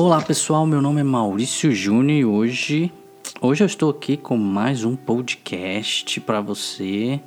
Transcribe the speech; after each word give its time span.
Olá 0.00 0.22
pessoal, 0.22 0.64
meu 0.64 0.80
nome 0.80 1.00
é 1.00 1.02
Maurício 1.02 1.72
Júnior 1.72 2.20
e 2.20 2.24
hoje, 2.24 2.92
hoje 3.40 3.64
eu 3.64 3.66
estou 3.66 3.90
aqui 3.90 4.16
com 4.16 4.36
mais 4.36 4.84
um 4.84 4.94
podcast 4.94 6.20
para 6.20 6.40
você. 6.40 7.20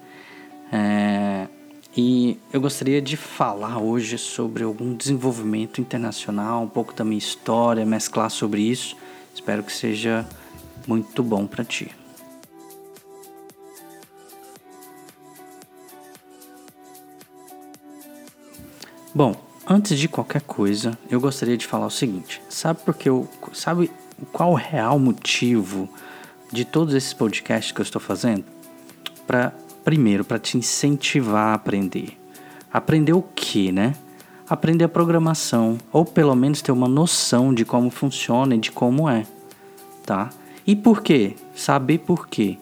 É, 0.72 1.50
e 1.98 2.40
eu 2.54 2.62
gostaria 2.62 3.02
de 3.02 3.18
falar 3.18 3.78
hoje 3.78 4.18
sobre 4.18 4.64
algum 4.64 4.96
desenvolvimento 4.96 5.82
internacional, 5.82 6.64
um 6.64 6.68
pouco 6.70 6.94
da 6.94 7.04
minha 7.04 7.18
história, 7.18 7.86
mesclar 7.86 8.30
sobre 8.30 8.62
isso. 8.62 8.96
Espero 9.36 9.64
que 9.64 9.74
seja 9.74 10.26
muito 10.88 11.22
bom 11.22 11.46
para 11.46 11.66
ti. 11.66 11.94
Bom, 19.14 19.51
antes 19.68 19.98
de 19.98 20.08
qualquer 20.08 20.42
coisa, 20.42 20.98
eu 21.10 21.20
gostaria 21.20 21.58
de 21.58 21.66
falar 21.68 21.88
o 21.88 21.92
seguinte: 21.92 22.42
sabe 22.50 22.80
porque 22.84 23.10
eu 23.10 23.28
sabe 23.54 23.92
qual 24.32 24.52
o 24.52 24.56
real 24.56 25.00
motivo 25.00 25.90
de 26.52 26.66
todos 26.66 26.94
esses 26.94 27.14
podcasts 27.14 27.72
que 27.72 27.82
eu 27.82 27.84
estou 27.84 28.02
fazendo? 28.02 28.44
Para 29.26 29.54
primeiro 29.84 30.24
para 30.24 30.40
te 30.40 30.58
incentivar 30.58 31.50
a 31.50 31.54
aprender. 31.54 32.18
Aprender 32.72 33.14
o 33.14 33.22
que, 33.22 33.72
né? 33.72 33.96
Aprender 34.50 34.86
a 34.86 34.90
programação 34.90 35.78
ou 35.92 36.06
pelo 36.06 36.36
menos 36.36 36.62
ter 36.62 36.72
uma 36.72 36.88
noção 36.88 37.54
de 37.54 37.66
como 37.66 37.90
funciona 37.90 38.56
e 38.56 38.60
de 38.60 38.72
como 38.72 39.10
é, 39.10 39.26
tá? 40.06 40.30
E 40.66 40.76
por 40.76 41.02
quê? 41.02 41.36
Saber 41.56 42.00
por 42.00 42.28
quê? 42.28 42.58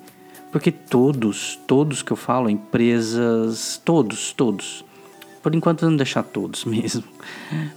Porque 0.52 0.72
todos, 0.72 1.60
todos 1.68 2.02
que 2.02 2.12
eu 2.12 2.18
falo, 2.18 2.50
empresas, 2.50 3.80
todos, 3.84 4.34
todos. 4.34 4.84
Por 5.42 5.56
enquanto 5.56 5.86
não 5.86 5.96
deixar 5.96 6.24
todos 6.24 6.64
mesmo. 6.66 7.04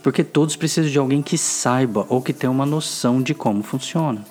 Porque 0.02 0.24
todos 0.24 0.56
precisam 0.56 0.90
de 0.90 0.98
alguém 0.98 1.22
que 1.22 1.38
saiba 1.38 2.06
ou 2.08 2.20
que 2.20 2.32
tenha 2.32 2.50
uma 2.50 2.66
noção 2.66 3.22
de 3.22 3.34
como 3.34 3.62
funciona. 3.62 4.24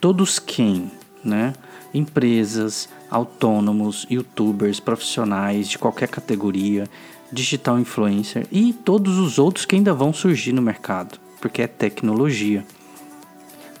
Todos 0.00 0.38
quem, 0.38 0.90
né? 1.24 1.52
Empresas, 1.94 2.88
autônomos, 3.10 4.06
youtubers, 4.10 4.80
profissionais 4.80 5.68
de 5.68 5.78
qualquer 5.78 6.08
categoria, 6.08 6.88
digital 7.32 7.78
influencer 7.78 8.46
e 8.50 8.72
todos 8.72 9.18
os 9.18 9.38
outros 9.38 9.64
que 9.64 9.76
ainda 9.76 9.94
vão 9.94 10.12
surgir 10.12 10.52
no 10.52 10.60
mercado, 10.62 11.18
porque 11.40 11.62
é 11.62 11.66
tecnologia. 11.66 12.64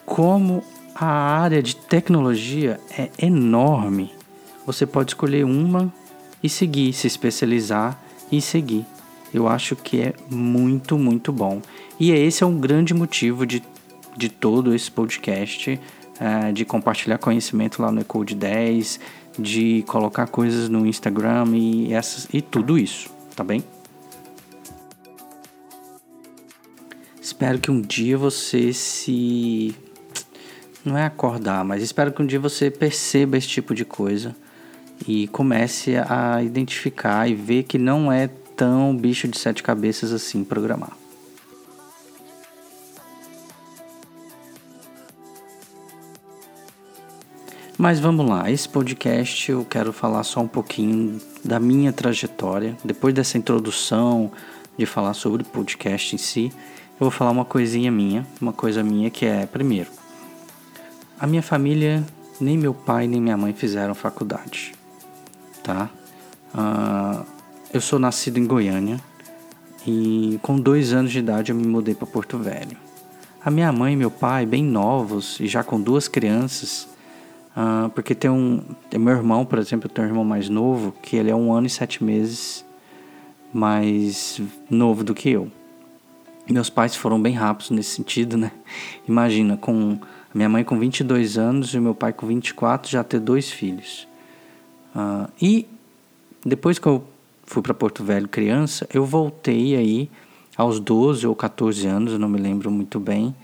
Como 0.06 0.62
a 0.94 1.06
área 1.06 1.62
de 1.62 1.74
tecnologia 1.74 2.80
é 2.96 3.10
enorme. 3.18 4.12
Você 4.66 4.86
pode 4.86 5.10
escolher 5.12 5.44
uma 5.44 5.92
e 6.42 6.48
seguir, 6.48 6.92
se 6.92 7.06
especializar 7.06 8.00
e 8.32 8.40
seguir. 8.40 8.84
Eu 9.32 9.46
acho 9.46 9.76
que 9.76 10.00
é 10.00 10.14
muito, 10.30 10.98
muito 10.98 11.32
bom. 11.32 11.60
E 12.00 12.10
esse 12.10 12.42
é 12.42 12.46
um 12.46 12.58
grande 12.58 12.92
motivo 12.92 13.46
de, 13.46 13.62
de 14.16 14.28
todo 14.28 14.74
esse 14.74 14.90
podcast, 14.90 15.78
é, 16.18 16.52
de 16.52 16.64
compartilhar 16.64 17.18
conhecimento 17.18 17.80
lá 17.80 17.92
no 17.92 18.00
Ecode 18.00 18.34
10, 18.34 18.98
de 19.38 19.84
colocar 19.86 20.26
coisas 20.26 20.68
no 20.68 20.86
Instagram 20.86 21.46
e, 21.54 21.92
essas, 21.92 22.28
e 22.32 22.42
tudo 22.42 22.78
isso, 22.78 23.10
tá 23.36 23.44
bem? 23.44 23.62
Espero 27.20 27.58
que 27.58 27.70
um 27.70 27.80
dia 27.80 28.18
você 28.18 28.72
se 28.72 29.74
não 30.84 30.98
é 30.98 31.06
acordar, 31.06 31.64
mas 31.64 31.82
espero 31.82 32.12
que 32.12 32.20
um 32.20 32.26
dia 32.26 32.40
você 32.40 32.70
perceba 32.70 33.36
esse 33.38 33.48
tipo 33.48 33.74
de 33.74 33.84
coisa 33.84 34.34
e 35.06 35.26
comece 35.28 35.96
a 35.96 36.42
identificar 36.42 37.28
e 37.28 37.34
ver 37.34 37.64
que 37.64 37.78
não 37.78 38.12
é 38.12 38.28
tão 38.56 38.96
bicho 38.96 39.26
de 39.28 39.38
sete 39.38 39.62
cabeças 39.62 40.12
assim 40.12 40.44
programar. 40.44 40.92
Mas 47.78 47.98
vamos 47.98 48.28
lá, 48.28 48.48
esse 48.48 48.68
podcast 48.68 49.50
eu 49.50 49.64
quero 49.64 49.92
falar 49.92 50.22
só 50.22 50.40
um 50.40 50.46
pouquinho 50.46 51.20
da 51.44 51.58
minha 51.58 51.92
trajetória. 51.92 52.76
Depois 52.84 53.12
dessa 53.12 53.36
introdução 53.36 54.30
de 54.78 54.86
falar 54.86 55.14
sobre 55.14 55.42
podcast 55.42 56.14
em 56.14 56.18
si, 56.18 56.52
eu 56.92 57.00
vou 57.00 57.10
falar 57.10 57.32
uma 57.32 57.44
coisinha 57.44 57.90
minha, 57.90 58.24
uma 58.40 58.52
coisa 58.52 58.84
minha 58.84 59.10
que 59.10 59.26
é, 59.26 59.46
primeiro, 59.46 59.90
a 61.18 61.26
minha 61.26 61.42
família, 61.42 62.04
nem 62.40 62.56
meu 62.56 62.72
pai 62.72 63.08
nem 63.08 63.20
minha 63.20 63.36
mãe 63.36 63.52
fizeram 63.52 63.94
faculdade, 63.96 64.72
tá? 65.62 65.88
Uh, 66.54 67.24
eu 67.72 67.80
sou 67.80 67.98
nascido 67.98 68.38
em 68.38 68.46
Goiânia 68.46 69.00
e 69.86 70.38
com 70.42 70.58
dois 70.58 70.92
anos 70.92 71.10
de 71.10 71.18
idade 71.18 71.50
eu 71.50 71.56
me 71.56 71.66
mudei 71.66 71.94
para 71.94 72.06
Porto 72.06 72.38
Velho. 72.38 72.76
A 73.44 73.50
minha 73.50 73.72
mãe 73.72 73.94
e 73.94 73.96
meu 73.96 74.10
pai, 74.10 74.46
bem 74.46 74.62
novos 74.62 75.40
e 75.40 75.48
já 75.48 75.64
com 75.64 75.80
duas 75.80 76.06
crianças, 76.06 76.88
uh, 77.56 77.88
porque 77.90 78.14
tem 78.14 78.30
um. 78.30 78.62
Tem 78.88 79.00
meu 79.00 79.14
irmão, 79.14 79.44
por 79.44 79.58
exemplo, 79.58 79.88
eu 79.88 79.92
tenho 79.92 80.06
um 80.06 80.10
irmão 80.10 80.24
mais 80.24 80.48
novo, 80.48 80.94
que 81.02 81.16
ele 81.16 81.30
é 81.30 81.34
um 81.34 81.52
ano 81.52 81.66
e 81.66 81.70
sete 81.70 82.04
meses 82.04 82.64
mais 83.52 84.40
novo 84.70 85.02
do 85.02 85.14
que 85.14 85.30
eu. 85.30 85.50
Meus 86.48 86.70
pais 86.70 86.94
foram 86.94 87.20
bem 87.20 87.34
rápidos 87.34 87.70
nesse 87.70 87.90
sentido, 87.90 88.36
né? 88.36 88.52
Imagina, 89.08 89.56
com 89.56 89.98
minha 90.34 90.48
mãe 90.48 90.64
com 90.64 90.78
22 90.78 91.36
anos 91.36 91.74
e 91.74 91.80
meu 91.80 91.94
pai 91.94 92.12
com 92.12 92.26
24 92.26 92.90
já 92.90 93.02
ter 93.02 93.20
dois 93.20 93.50
filhos. 93.50 94.08
Uh, 94.94 95.28
e 95.40 95.66
depois 96.44 96.78
que 96.78 96.86
eu 96.86 97.04
fui 97.44 97.62
para 97.62 97.74
Porto 97.74 98.04
Velho 98.04 98.28
criança, 98.28 98.86
eu 98.92 99.04
voltei 99.04 99.76
aí 99.76 100.10
aos 100.56 100.78
12 100.80 101.26
ou 101.26 101.34
14 101.34 101.86
anos, 101.86 102.18
não 102.18 102.28
me 102.28 102.38
lembro 102.38 102.70
muito 102.70 103.00
bem. 103.00 103.34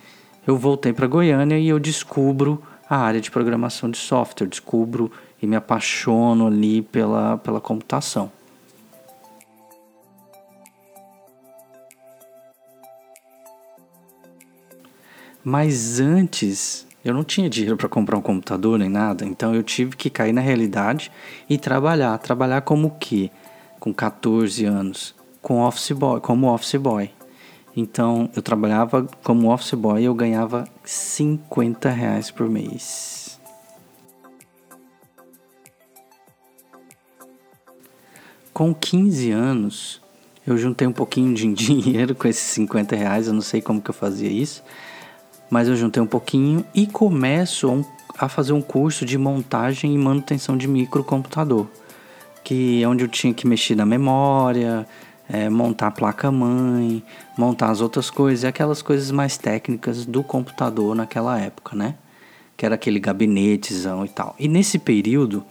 Eu 0.46 0.56
voltei 0.56 0.92
para 0.92 1.06
Goiânia 1.06 1.58
e 1.58 1.68
eu 1.68 1.78
descubro 1.78 2.62
a 2.88 2.96
área 2.96 3.20
de 3.20 3.30
programação 3.30 3.90
de 3.90 3.98
software, 3.98 4.46
descubro 4.46 5.10
e 5.40 5.46
me 5.46 5.56
apaixono 5.56 6.46
ali 6.46 6.82
pela, 6.82 7.36
pela 7.38 7.60
computação. 7.60 8.32
Mas 15.44 16.00
antes, 16.00 16.86
eu 17.04 17.14
não 17.14 17.22
tinha 17.22 17.48
dinheiro 17.48 17.76
para 17.76 17.88
comprar 17.88 18.18
um 18.18 18.20
computador 18.20 18.78
nem 18.78 18.88
nada, 18.88 19.24
então 19.24 19.54
eu 19.54 19.62
tive 19.62 19.96
que 19.96 20.10
cair 20.10 20.32
na 20.32 20.40
realidade 20.40 21.12
e 21.48 21.56
trabalhar. 21.56 22.18
Trabalhar 22.18 22.62
como 22.62 22.88
o 22.88 22.90
quê? 22.90 23.30
Com 23.78 23.94
14 23.94 24.64
anos, 24.64 25.14
com 25.40 25.60
office 25.60 25.92
boy, 25.92 26.20
como 26.20 26.52
office 26.52 26.74
boy. 26.74 27.10
Então 27.76 28.28
eu 28.34 28.42
trabalhava 28.42 29.06
como 29.22 29.52
office 29.52 29.74
boy 29.74 30.02
e 30.02 30.06
eu 30.06 30.14
ganhava 30.14 30.66
50 30.84 31.88
reais 31.88 32.30
por 32.32 32.48
mês. 32.48 33.38
Com 38.52 38.74
15 38.74 39.30
anos, 39.30 40.02
eu 40.44 40.58
juntei 40.58 40.88
um 40.88 40.92
pouquinho 40.92 41.32
de 41.32 41.46
dinheiro 41.54 42.16
com 42.16 42.26
esses 42.26 42.50
50 42.50 42.96
reais, 42.96 43.28
eu 43.28 43.32
não 43.32 43.40
sei 43.40 43.62
como 43.62 43.80
que 43.80 43.90
eu 43.90 43.94
fazia 43.94 44.28
isso 44.28 44.64
mas 45.50 45.68
eu 45.68 45.76
juntei 45.76 46.02
um 46.02 46.06
pouquinho 46.06 46.64
e 46.74 46.86
começo 46.86 47.84
a 48.18 48.28
fazer 48.28 48.52
um 48.52 48.60
curso 48.60 49.04
de 49.04 49.16
montagem 49.16 49.94
e 49.94 49.98
manutenção 49.98 50.56
de 50.56 50.66
microcomputador, 50.66 51.66
que 52.42 52.82
é 52.82 52.88
onde 52.88 53.04
eu 53.04 53.08
tinha 53.08 53.32
que 53.32 53.46
mexer 53.46 53.74
na 53.74 53.86
memória, 53.86 54.86
é, 55.28 55.48
montar 55.48 55.88
a 55.88 55.90
placa-mãe, 55.90 57.02
montar 57.36 57.70
as 57.70 57.80
outras 57.80 58.10
coisas, 58.10 58.44
aquelas 58.44 58.82
coisas 58.82 59.10
mais 59.10 59.36
técnicas 59.36 60.04
do 60.06 60.22
computador 60.22 60.94
naquela 60.94 61.38
época, 61.38 61.76
né? 61.76 61.94
Que 62.56 62.66
era 62.66 62.74
aquele 62.74 62.98
gabinetezão 62.98 64.04
e 64.04 64.08
tal. 64.08 64.34
E 64.38 64.48
nesse 64.48 64.78
período 64.78 65.44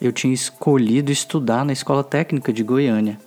eu 0.00 0.12
tinha 0.12 0.32
escolhido 0.32 1.10
estudar 1.10 1.64
na 1.64 1.72
Escola 1.72 2.04
Técnica 2.04 2.52
de 2.52 2.62
Goiânia 2.62 3.18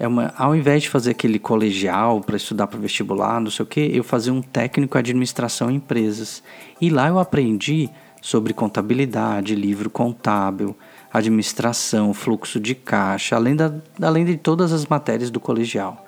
é 0.00 0.08
uma, 0.08 0.32
ao 0.38 0.56
invés 0.56 0.84
de 0.84 0.88
fazer 0.88 1.10
aquele 1.10 1.38
colegial 1.38 2.22
para 2.22 2.34
estudar 2.34 2.66
para 2.66 2.80
vestibular, 2.80 3.38
não 3.38 3.50
sei 3.50 3.62
o 3.62 3.66
que, 3.66 3.80
eu 3.94 4.02
fazia 4.02 4.32
um 4.32 4.40
técnico 4.40 4.96
administração 4.96 5.70
em 5.70 5.74
empresas. 5.74 6.42
E 6.80 6.88
lá 6.88 7.08
eu 7.08 7.18
aprendi 7.18 7.90
sobre 8.22 8.54
contabilidade, 8.54 9.54
livro 9.54 9.90
contábil, 9.90 10.74
administração, 11.12 12.14
fluxo 12.14 12.58
de 12.58 12.74
caixa, 12.74 13.36
além, 13.36 13.54
da, 13.54 13.74
além 14.00 14.24
de 14.24 14.38
todas 14.38 14.72
as 14.72 14.86
matérias 14.86 15.30
do 15.30 15.38
colegial. 15.38 16.06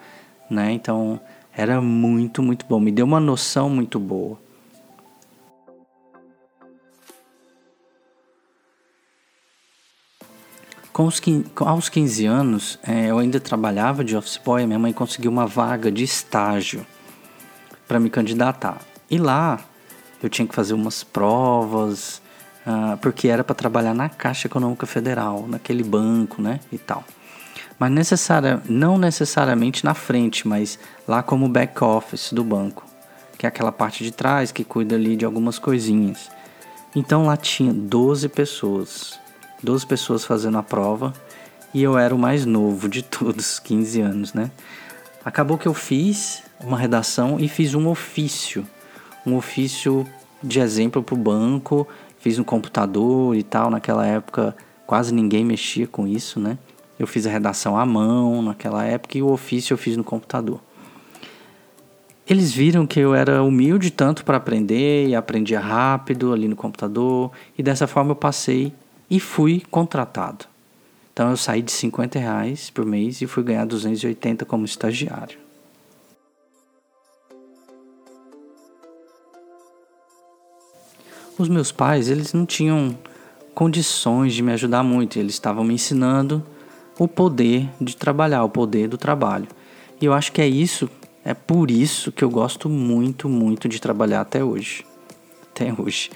Né? 0.49 0.73
Então 0.73 1.21
era 1.55 1.79
muito, 1.79 2.43
muito 2.43 2.65
bom. 2.67 2.81
Me 2.81 2.91
deu 2.91 3.05
uma 3.05 3.21
noção 3.21 3.69
muito 3.69 4.01
boa. 4.01 4.41
Com 10.93 11.07
os, 11.07 11.21
aos 11.57 11.89
15 11.89 12.27
anos, 12.27 12.79
é, 12.83 13.07
eu 13.07 13.19
ainda 13.19 13.41
trabalhava 13.41 14.05
de 14.05 14.15
office 14.15 14.39
boy. 14.45 14.67
Minha 14.67 14.79
mãe 14.79 14.93
conseguiu 14.93 15.31
uma 15.31 15.47
vaga 15.47 15.91
de 15.91 16.05
estágio 16.05 16.87
para 17.89 17.99
me 17.99 18.11
candidatar. 18.11 18.79
E 19.11 19.17
lá 19.17 19.59
eu 20.23 20.29
tinha 20.29 20.47
que 20.47 20.55
fazer 20.55 20.75
umas 20.75 21.03
provas, 21.03 22.21
uh, 22.67 22.97
porque 22.99 23.29
era 23.29 23.43
para 23.43 23.55
trabalhar 23.55 23.95
na 23.95 24.09
Caixa 24.09 24.47
Econômica 24.47 24.87
Federal, 24.87 25.47
naquele 25.49 25.83
banco, 25.83 26.41
né? 26.41 26.61
E 26.71 26.79
tal. 26.79 27.05
Mas 27.79 27.91
necessária, 27.91 28.63
não 28.69 28.97
necessariamente 28.99 29.85
na 29.85 29.95
frente, 29.95 30.47
mas 30.47 30.79
lá 31.09 31.23
como 31.23 31.49
back 31.49 31.83
office 31.83 32.33
do 32.33 32.45
banco, 32.45 32.85
que 33.37 33.47
é 33.47 33.49
aquela 33.49 33.73
parte 33.73 34.05
de 34.05 34.13
trás 34.13 34.53
que 34.53 34.63
cuida 34.63 34.95
ali 34.95 35.17
de 35.17 35.25
algumas 35.25 35.59
coisinhas. 35.59 36.31
Então 36.95 37.27
lá 37.27 37.37
tinha 37.37 37.73
12 37.73 38.29
pessoas, 38.29 39.19
12 39.63 39.87
pessoas 39.87 40.25
fazendo 40.25 40.59
a 40.59 40.63
prova 40.63 41.13
e 41.73 41.83
eu 41.83 41.97
era 41.97 42.15
o 42.15 42.19
mais 42.19 42.45
novo 42.45 42.89
de 42.89 43.03
todos, 43.03 43.59
15 43.61 44.01
anos, 44.01 44.35
né? 44.35 44.51
Acabou 45.25 45.57
que 45.57 45.69
eu 45.69 45.75
fiz 45.75 46.43
uma 46.61 46.77
redação 46.77 47.39
e 47.39 47.49
fiz 47.49 47.75
um 47.75 47.89
ofício, 47.89 48.67
um 49.25 49.37
ofício 49.37 50.07
de 50.43 50.59
exemplo 50.59 51.03
para 51.03 51.15
o 51.15 51.19
banco, 51.19 51.87
fiz 52.19 52.39
no 52.39 52.45
computador 52.45 53.37
e 53.37 53.43
tal. 53.43 53.71
Naquela 53.71 54.05
época 54.05 54.57
quase 54.85 55.15
ninguém 55.15 55.45
mexia 55.45 55.87
com 55.87 56.07
isso, 56.07 56.41
né? 56.41 56.59
Eu 56.99 57.07
fiz 57.07 57.27
a 57.27 57.31
redação 57.31 57.77
à 57.79 57.87
mão 57.87 58.43
naquela 58.43 58.85
época 58.85 59.17
e 59.17 59.23
o 59.23 59.31
ofício 59.31 59.75
eu 59.75 59.79
fiz 59.79 59.97
no 59.97 60.05
computador. 60.05 60.61
Eles 62.29 62.53
viram 62.53 62.87
que 62.87 63.01
eu 63.01 63.15
era 63.15 63.43
humilde 63.43 63.91
tanto 63.91 64.25
para 64.25 64.37
aprender 64.37 65.09
e 65.09 65.15
aprendia 65.15 65.61
rápido 65.61 66.33
ali 66.33 66.49
no 66.49 66.57
computador 66.57 67.31
e 67.57 67.63
dessa 67.63 67.87
forma 67.87 68.13
eu 68.13 68.17
passei 68.17 68.73
e 69.13 69.21
fui 69.21 69.63
contratado. 69.71 70.47
Então 71.13 71.29
eu 71.29 71.37
saí 71.37 71.61
de 71.61 71.71
50 71.71 72.19
reais 72.19 72.71
por 72.71 72.87
mês 72.87 73.21
e 73.21 73.27
fui 73.27 73.43
ganhar 73.43 73.67
280 73.67 74.47
como 74.47 74.65
estagiário. 74.65 75.39
Os 81.39 81.47
meus 81.47 81.71
pais, 81.71 82.09
eles 82.09 82.33
não 82.33 82.47
tinham 82.47 82.97
condições 83.55 84.33
de 84.33 84.43
me 84.43 84.53
ajudar 84.53 84.83
muito, 84.83 85.19
eles 85.19 85.35
estavam 85.35 85.63
me 85.63 85.75
ensinando 85.75 86.43
o 86.99 87.07
poder 87.07 87.69
de 87.79 87.95
trabalhar, 87.95 88.43
o 88.45 88.49
poder 88.49 88.89
do 88.89 88.97
trabalho. 88.97 89.47
E 90.01 90.07
eu 90.07 90.15
acho 90.15 90.33
que 90.33 90.41
é 90.41 90.49
isso 90.49 90.89
é 91.23 91.35
por 91.35 91.71
isso 91.71 92.11
que 92.11 92.25
eu 92.25 92.31
gosto 92.31 92.67
muito, 92.67 93.29
muito 93.29 93.69
de 93.69 93.79
trabalhar 93.79 94.23
até 94.23 94.43
hoje. 94.43 94.87
Até 95.51 95.71
hoje. 95.77 96.11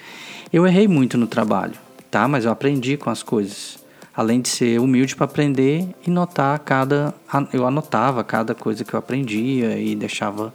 Eu 0.50 0.66
errei 0.66 0.88
muito 0.88 1.19
no 1.19 1.26
trabalho, 1.26 1.75
tá? 2.11 2.26
Mas 2.26 2.44
eu 2.44 2.50
aprendi 2.50 2.97
com 2.97 3.11
as 3.11 3.23
coisas. 3.23 3.79
Além 4.14 4.41
de 4.41 4.49
ser 4.49 4.81
humilde 4.81 5.14
para 5.14 5.26
aprender 5.26 5.88
e 6.06 6.11
notar 6.11 6.58
cada. 6.61 7.14
Eu 7.53 7.67
anotava 7.67 8.25
cada 8.25 8.55
coisa 8.55 8.85
que 8.85 8.94
eu 8.94 8.99
aprendia 8.99 9.79
e 9.79 9.94
deixava. 9.94 10.55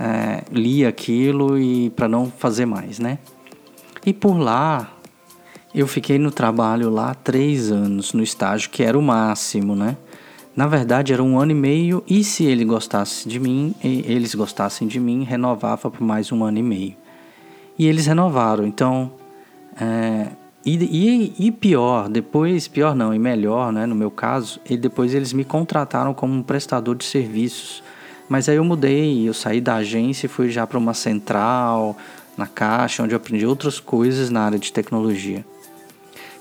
É, 0.00 0.44
lia 0.52 0.88
aquilo 0.88 1.58
e 1.58 1.90
para 1.90 2.06
não 2.06 2.30
fazer 2.30 2.66
mais, 2.66 3.00
né? 3.00 3.18
E 4.06 4.12
por 4.12 4.38
lá, 4.38 4.92
eu 5.74 5.86
fiquei 5.86 6.18
no 6.18 6.30
trabalho 6.30 6.88
lá 6.88 7.14
três 7.14 7.70
anos, 7.70 8.12
no 8.12 8.22
estágio, 8.22 8.70
que 8.70 8.82
era 8.82 8.98
o 8.98 9.02
máximo, 9.02 9.74
né? 9.74 9.96
Na 10.54 10.66
verdade, 10.66 11.12
era 11.12 11.22
um 11.22 11.38
ano 11.38 11.52
e 11.52 11.54
meio, 11.54 12.02
e 12.06 12.24
se 12.24 12.44
ele 12.44 12.64
gostasse 12.64 13.28
de 13.28 13.38
mim, 13.38 13.74
eles 13.82 14.34
gostassem 14.34 14.88
de 14.88 14.98
mim, 14.98 15.22
renovava 15.22 15.90
por 15.90 16.00
mais 16.00 16.32
um 16.32 16.42
ano 16.42 16.58
e 16.58 16.62
meio. 16.62 16.96
E 17.78 17.86
eles 17.86 18.06
renovaram, 18.06 18.66
então. 18.66 19.12
É, 19.80 20.26
e, 20.64 20.76
e, 20.76 21.46
e, 21.46 21.52
pior, 21.52 22.08
depois, 22.08 22.68
pior 22.68 22.94
não, 22.94 23.14
e 23.14 23.18
melhor, 23.18 23.72
né, 23.72 23.86
no 23.86 23.94
meu 23.94 24.10
caso, 24.10 24.60
e 24.68 24.76
depois 24.76 25.14
eles 25.14 25.32
me 25.32 25.44
contrataram 25.44 26.12
como 26.12 26.34
um 26.34 26.42
prestador 26.42 26.96
de 26.96 27.04
serviços. 27.04 27.82
Mas 28.28 28.48
aí 28.48 28.56
eu 28.56 28.64
mudei, 28.64 29.26
eu 29.26 29.32
saí 29.32 29.60
da 29.60 29.76
agência 29.76 30.26
e 30.26 30.28
fui 30.28 30.50
já 30.50 30.66
para 30.66 30.78
uma 30.78 30.92
central, 30.92 31.96
na 32.36 32.46
caixa, 32.46 33.02
onde 33.02 33.14
eu 33.14 33.16
aprendi 33.16 33.46
outras 33.46 33.80
coisas 33.80 34.30
na 34.30 34.42
área 34.42 34.58
de 34.58 34.72
tecnologia. 34.72 35.44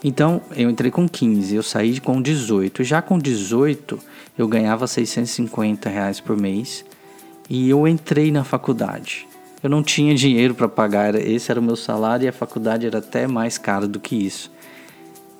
Então, 0.03 0.41
eu 0.55 0.69
entrei 0.69 0.91
com 0.91 1.07
15, 1.07 1.55
eu 1.55 1.63
saí 1.63 1.99
com 1.99 2.21
18. 2.21 2.83
Já 2.83 3.01
com 3.01 3.17
18, 3.17 3.97
eu 4.37 4.47
ganhava 4.47 4.85
650 4.85 5.89
reais 5.89 6.19
por 6.19 6.37
mês 6.37 6.85
e 7.49 7.69
eu 7.69 7.87
entrei 7.87 8.31
na 8.31 8.43
faculdade. 8.43 9.27
Eu 9.61 9.69
não 9.69 9.81
tinha 9.81 10.13
dinheiro 10.13 10.53
para 10.53 10.67
pagar, 10.67 11.15
esse 11.15 11.51
era 11.51 11.59
o 11.59 11.63
meu 11.63 11.75
salário 11.75 12.25
e 12.25 12.27
a 12.27 12.31
faculdade 12.31 12.85
era 12.85 12.99
até 12.99 13.27
mais 13.27 13.57
cara 13.57 13.87
do 13.87 13.99
que 13.99 14.15
isso. 14.15 14.51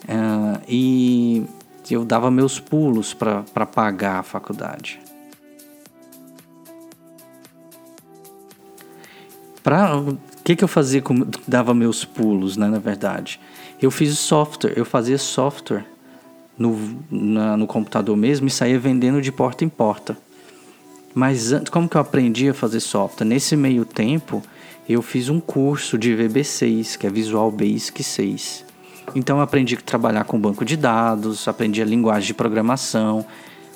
Uh, 0.03 0.61
e 0.67 1.45
eu 1.89 2.03
dava 2.03 2.31
meus 2.31 2.59
pulos 2.59 3.13
para 3.13 3.65
pagar 3.65 4.19
a 4.19 4.23
faculdade. 4.23 4.99
O 9.65 10.43
que, 10.43 10.55
que 10.55 10.63
eu 10.63 10.67
fazia? 10.67 11.01
Com, 11.01 11.27
dava 11.45 11.73
meus 11.73 12.05
pulos, 12.05 12.55
né, 12.55 12.67
na 12.67 12.79
verdade 12.79 13.39
eu 13.81 13.91
fiz 13.91 14.17
software, 14.17 14.73
eu 14.75 14.85
fazia 14.85 15.17
software 15.17 15.85
no, 16.57 16.99
na, 17.11 17.55
no 17.55 17.67
computador 17.67 18.15
mesmo 18.17 18.47
e 18.47 18.51
saía 18.51 18.79
vendendo 18.79 19.21
de 19.21 19.31
porta 19.31 19.63
em 19.63 19.69
porta. 19.69 20.17
Mas 21.17 21.51
como 21.71 21.89
que 21.89 21.97
eu 21.97 22.01
aprendi 22.01 22.47
a 22.47 22.53
fazer 22.53 22.79
software? 22.79 23.25
Nesse 23.25 23.55
meio 23.55 23.83
tempo, 23.83 24.43
eu 24.87 25.01
fiz 25.01 25.29
um 25.29 25.39
curso 25.39 25.97
de 25.97 26.15
VB6, 26.15 26.95
que 26.95 27.07
é 27.07 27.09
Visual 27.09 27.49
Basic 27.49 28.03
6. 28.03 28.63
Então 29.15 29.37
eu 29.37 29.41
aprendi 29.41 29.73
a 29.73 29.81
trabalhar 29.81 30.25
com 30.25 30.39
banco 30.39 30.63
de 30.63 30.77
dados, 30.77 31.47
aprendi 31.47 31.81
a 31.81 31.85
linguagem 31.85 32.27
de 32.27 32.33
programação 32.35 33.25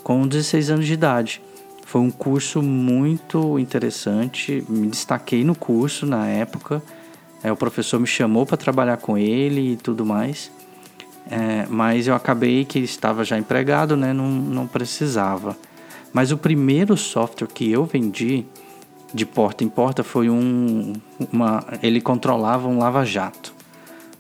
com 0.04 0.28
16 0.28 0.70
anos 0.70 0.86
de 0.86 0.94
idade. 0.94 1.42
Foi 1.84 2.00
um 2.00 2.12
curso 2.12 2.62
muito 2.62 3.58
interessante, 3.58 4.64
me 4.70 4.88
destaquei 4.88 5.44
no 5.44 5.56
curso 5.56 6.06
na 6.06 6.28
época 6.28 6.80
é, 7.44 7.52
o 7.52 7.56
professor 7.56 8.00
me 8.00 8.06
chamou 8.06 8.46
para 8.46 8.58
trabalhar 8.58 8.98
com 8.98 9.18
ele 9.18 9.74
e 9.74 9.76
tudo 9.76 10.06
mais. 10.06 10.52
É, 11.30 11.66
mas 11.70 12.08
eu 12.08 12.14
acabei 12.14 12.66
que 12.66 12.80
estava 12.80 13.24
já 13.24 13.38
empregado, 13.38 13.98
né? 13.98 14.14
Não, 14.14 14.30
não 14.30 14.68
precisava. 14.68 15.58
Mas 16.14 16.32
o 16.32 16.38
primeiro 16.38 16.98
software 16.98 17.48
que 17.48 17.70
eu 17.72 17.86
vendi 17.86 18.46
de 19.14 19.26
porta 19.26 19.64
em 19.64 19.70
porta 19.70 20.04
foi 20.04 20.30
um. 20.30 20.94
Uma, 21.32 21.64
ele 21.82 22.02
controlava 22.02 22.68
um 22.68 22.80
lava-jato. 22.80 23.54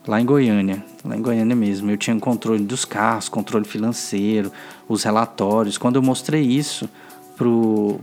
Lá 0.07 0.19
em 0.19 0.25
Goiânia. 0.25 0.83
Lá 1.03 1.15
em 1.15 1.21
Goiânia 1.21 1.55
mesmo. 1.55 1.91
Eu 1.91 1.97
tinha 1.97 2.17
controle 2.19 2.63
dos 2.63 2.85
carros, 2.85 3.29
controle 3.29 3.65
financeiro, 3.65 4.51
os 4.87 5.03
relatórios. 5.03 5.77
Quando 5.77 5.97
eu 5.97 6.01
mostrei 6.01 6.41
isso 6.41 6.89
pro, 7.37 7.99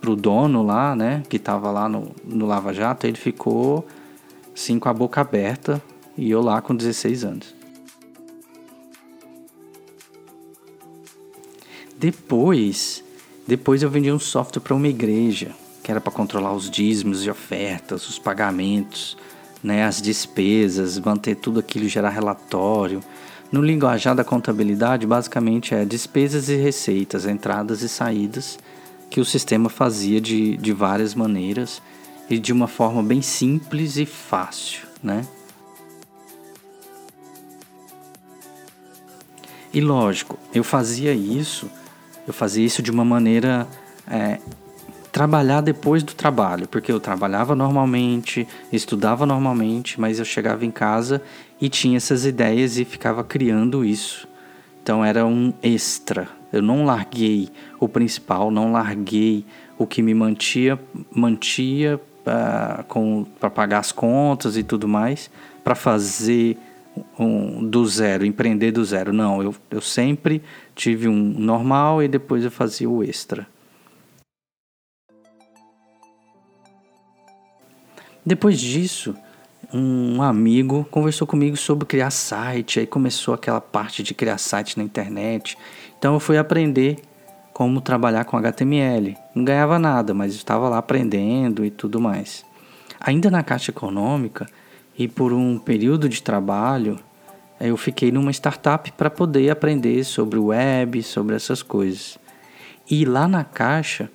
pro 0.00 0.14
dono 0.14 0.62
lá, 0.62 0.94
né? 0.94 1.22
Que 1.28 1.36
estava 1.36 1.70
lá 1.70 1.88
no, 1.88 2.12
no 2.24 2.46
Lava 2.46 2.72
Jato, 2.72 3.06
ele 3.06 3.16
ficou 3.16 3.86
sim 4.54 4.78
com 4.78 4.88
a 4.88 4.94
boca 4.94 5.20
aberta 5.20 5.82
e 6.16 6.30
eu 6.30 6.40
lá 6.40 6.60
com 6.60 6.74
16 6.74 7.24
anos. 7.24 7.54
Depois, 11.96 13.04
depois 13.50 13.82
eu 13.82 13.90
vendi 13.90 14.12
um 14.12 14.18
software 14.20 14.62
para 14.62 14.76
uma 14.76 14.86
igreja, 14.86 15.50
que 15.82 15.90
era 15.90 16.00
para 16.00 16.12
controlar 16.12 16.52
os 16.52 16.70
dízimos 16.70 17.26
e 17.26 17.30
ofertas, 17.30 18.08
os 18.08 18.16
pagamentos, 18.16 19.16
né, 19.60 19.84
as 19.84 20.00
despesas, 20.00 21.00
manter 21.00 21.34
tudo 21.34 21.58
aquilo, 21.58 21.88
gerar 21.88 22.10
relatório. 22.10 23.00
No 23.50 23.60
linguajar 23.60 24.14
da 24.14 24.22
contabilidade, 24.22 25.04
basicamente 25.04 25.74
é 25.74 25.84
despesas 25.84 26.48
e 26.48 26.54
receitas, 26.54 27.26
entradas 27.26 27.82
e 27.82 27.88
saídas, 27.88 28.56
que 29.10 29.20
o 29.20 29.24
sistema 29.24 29.68
fazia 29.68 30.20
de, 30.20 30.56
de 30.56 30.72
várias 30.72 31.12
maneiras 31.12 31.82
e 32.30 32.38
de 32.38 32.52
uma 32.52 32.68
forma 32.68 33.02
bem 33.02 33.20
simples 33.20 33.96
e 33.96 34.06
fácil, 34.06 34.86
né? 35.02 35.26
E 39.74 39.80
lógico, 39.80 40.38
eu 40.54 40.62
fazia 40.62 41.12
isso, 41.12 41.68
eu 42.26 42.32
fazia 42.32 42.64
isso 42.64 42.82
de 42.82 42.90
uma 42.90 43.04
maneira 43.04 43.66
é, 44.08 44.38
trabalhar 45.10 45.60
depois 45.60 46.02
do 46.02 46.14
trabalho, 46.14 46.68
porque 46.68 46.92
eu 46.92 47.00
trabalhava 47.00 47.54
normalmente, 47.54 48.46
estudava 48.72 49.26
normalmente, 49.26 50.00
mas 50.00 50.18
eu 50.18 50.24
chegava 50.24 50.64
em 50.64 50.70
casa 50.70 51.22
e 51.60 51.68
tinha 51.68 51.96
essas 51.96 52.24
ideias 52.24 52.78
e 52.78 52.84
ficava 52.84 53.24
criando 53.24 53.84
isso. 53.84 54.28
Então 54.82 55.04
era 55.04 55.26
um 55.26 55.52
extra. 55.62 56.28
Eu 56.52 56.62
não 56.62 56.84
larguei 56.84 57.48
o 57.78 57.88
principal, 57.88 58.50
não 58.50 58.72
larguei 58.72 59.44
o 59.78 59.86
que 59.86 60.02
me 60.02 60.14
mantia, 60.14 60.78
mantia 61.14 62.00
para 62.24 63.50
pagar 63.54 63.78
as 63.78 63.92
contas 63.92 64.56
e 64.56 64.62
tudo 64.62 64.86
mais, 64.86 65.30
para 65.62 65.74
fazer 65.74 66.56
um, 67.18 67.68
do 67.68 67.86
zero, 67.86 68.24
empreender 68.24 68.72
do 68.72 68.84
zero. 68.84 69.12
Não, 69.12 69.42
eu, 69.42 69.54
eu 69.70 69.80
sempre 69.80 70.42
tive 70.74 71.08
um 71.08 71.14
normal 71.14 72.02
e 72.02 72.08
depois 72.08 72.44
eu 72.44 72.50
fazia 72.50 72.88
o 72.88 73.02
extra. 73.02 73.46
Depois 78.24 78.60
disso, 78.60 79.14
um 79.72 80.22
amigo 80.22 80.86
conversou 80.90 81.26
comigo 81.26 81.56
sobre 81.56 81.86
criar 81.86 82.10
site, 82.10 82.80
aí 82.80 82.86
começou 82.86 83.34
aquela 83.34 83.60
parte 83.60 84.02
de 84.02 84.14
criar 84.14 84.38
site 84.38 84.76
na 84.76 84.84
internet. 84.84 85.56
Então 85.98 86.14
eu 86.14 86.20
fui 86.20 86.36
aprender 86.36 86.98
como 87.52 87.80
trabalhar 87.80 88.24
com 88.24 88.36
HTML. 88.36 89.16
Não 89.34 89.44
ganhava 89.44 89.78
nada, 89.78 90.14
mas 90.14 90.34
estava 90.34 90.68
lá 90.68 90.78
aprendendo 90.78 91.64
e 91.64 91.70
tudo 91.70 92.00
mais. 92.00 92.44
Ainda 93.00 93.30
na 93.30 93.42
Caixa 93.42 93.70
Econômica 93.70 94.46
e 95.00 95.08
por 95.08 95.32
um 95.32 95.58
período 95.58 96.10
de 96.10 96.22
trabalho, 96.22 97.00
eu 97.58 97.74
fiquei 97.78 98.12
numa 98.12 98.30
startup 98.32 98.92
para 98.92 99.08
poder 99.08 99.48
aprender 99.48 100.04
sobre 100.04 100.38
web, 100.38 101.02
sobre 101.02 101.34
essas 101.34 101.62
coisas. 101.62 102.18
E 102.90 103.06
lá 103.06 103.26
na 103.26 103.42
Caixa, 103.42 104.10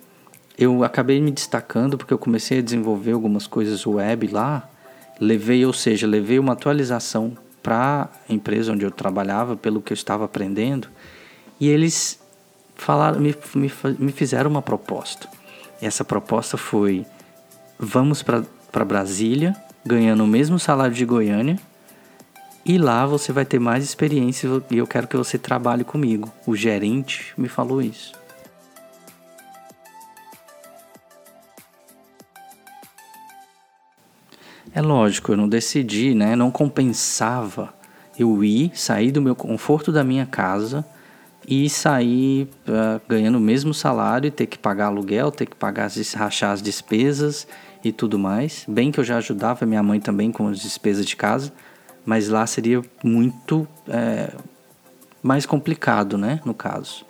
eu 0.56 0.84
acabei 0.84 1.20
me 1.20 1.32
destacando 1.32 1.98
porque 1.98 2.14
eu 2.14 2.18
comecei 2.18 2.60
a 2.60 2.62
desenvolver 2.62 3.10
algumas 3.10 3.48
coisas 3.48 3.84
web 3.84 4.28
lá. 4.28 4.70
Levei, 5.18 5.66
ou 5.66 5.72
seja, 5.72 6.06
levei 6.06 6.38
uma 6.38 6.52
atualização 6.52 7.36
para 7.64 8.08
a 8.28 8.32
empresa 8.32 8.70
onde 8.70 8.84
eu 8.84 8.90
trabalhava, 8.92 9.56
pelo 9.56 9.82
que 9.82 9.92
eu 9.92 9.96
estava 9.96 10.24
aprendendo, 10.24 10.86
e 11.58 11.68
eles 11.68 12.20
falaram, 12.76 13.18
me, 13.18 13.34
me, 13.56 13.72
me 13.98 14.12
fizeram 14.12 14.48
uma 14.48 14.62
proposta. 14.62 15.28
Essa 15.82 16.04
proposta 16.04 16.56
foi: 16.56 17.04
vamos 17.76 18.22
para 18.22 18.84
Brasília, 18.84 19.56
ganhando 19.86 20.24
o 20.24 20.26
mesmo 20.26 20.58
salário 20.58 20.94
de 20.94 21.04
Goiânia, 21.04 21.56
e 22.64 22.78
lá 22.78 23.06
você 23.06 23.32
vai 23.32 23.44
ter 23.44 23.60
mais 23.60 23.84
experiência 23.84 24.48
e 24.70 24.78
eu 24.78 24.86
quero 24.88 25.06
que 25.06 25.16
você 25.16 25.38
trabalhe 25.38 25.84
comigo. 25.84 26.32
O 26.44 26.56
gerente 26.56 27.32
me 27.38 27.48
falou 27.48 27.80
isso. 27.80 28.12
É 34.74 34.82
lógico, 34.82 35.32
eu 35.32 35.36
não 35.36 35.48
decidi, 35.48 36.12
né? 36.12 36.34
Não 36.34 36.50
compensava 36.50 37.72
eu 38.18 38.42
ir, 38.42 38.72
sair 38.74 39.12
do 39.12 39.22
meu 39.22 39.36
conforto 39.36 39.92
da 39.92 40.02
minha 40.02 40.26
casa 40.26 40.84
e 41.46 41.70
sair 41.70 42.48
uh, 42.66 43.00
ganhando 43.08 43.38
o 43.38 43.40
mesmo 43.40 43.72
salário 43.72 44.26
e 44.26 44.30
ter 44.30 44.46
que 44.46 44.58
pagar 44.58 44.86
aluguel, 44.86 45.30
ter 45.30 45.46
que 45.46 45.54
pagar 45.54 45.88
rachar 46.16 46.50
as 46.50 46.60
despesas 46.60 47.46
e 47.88 47.92
tudo 47.92 48.18
mais. 48.18 48.64
Bem 48.68 48.90
que 48.90 49.00
eu 49.00 49.04
já 49.04 49.18
ajudava 49.18 49.66
minha 49.66 49.82
mãe 49.82 50.00
também 50.00 50.32
com 50.32 50.48
as 50.48 50.60
despesas 50.60 51.06
de 51.06 51.16
casa, 51.16 51.52
mas 52.04 52.28
lá 52.28 52.46
seria 52.46 52.82
muito 53.02 53.66
é, 53.88 54.32
mais 55.22 55.46
complicado, 55.46 56.16
né? 56.16 56.40
No 56.44 56.54
caso. 56.54 57.04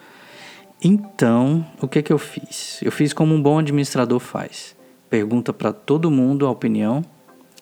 Então, 0.83 1.67
o 1.81 1.89
que 1.89 2.03
que 2.03 2.13
eu 2.13 2.19
fiz? 2.19 2.81
Eu 2.83 2.93
fiz 2.93 3.13
como 3.13 3.35
um 3.35 3.41
bom 3.41 3.59
administrador 3.59 4.21
faz. 4.21 4.77
Pergunta 5.09 5.53
para 5.53 5.73
todo 5.73 6.11
mundo 6.11 6.47
a 6.47 6.51
opinião 6.51 7.05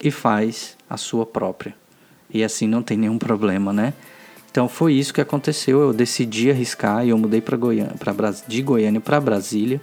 e 0.03 0.11
faz 0.11 0.77
a 0.89 0.97
sua 0.97 1.25
própria. 1.25 1.75
E 2.29 2.43
assim 2.43 2.67
não 2.67 2.83
tem 2.83 2.97
nenhum 2.97 3.17
problema, 3.17 3.71
né? 3.71 3.93
Então 4.51 4.67
foi 4.69 4.93
isso 4.93 5.13
que 5.13 5.21
aconteceu. 5.21 5.81
Eu 5.81 5.93
decidi 5.93 6.49
arriscar 6.49 7.05
e 7.05 7.09
eu 7.09 7.17
mudei 7.17 7.41
para 7.41 7.57
Goiânia, 7.57 7.95
pra, 7.99 8.13
de 8.47 8.61
Goiânia 8.61 9.01
para 9.01 9.19
Brasília. 9.19 9.81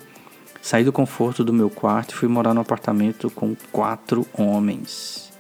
Saí 0.62 0.85
do 0.85 0.92
conforto 0.92 1.42
do 1.42 1.52
meu 1.52 1.69
quarto 1.69 2.12
e 2.12 2.14
fui 2.14 2.28
morar 2.28 2.54
num 2.54 2.61
apartamento 2.61 3.28
com 3.28 3.57
quatro 3.73 4.25
homens. 4.33 5.33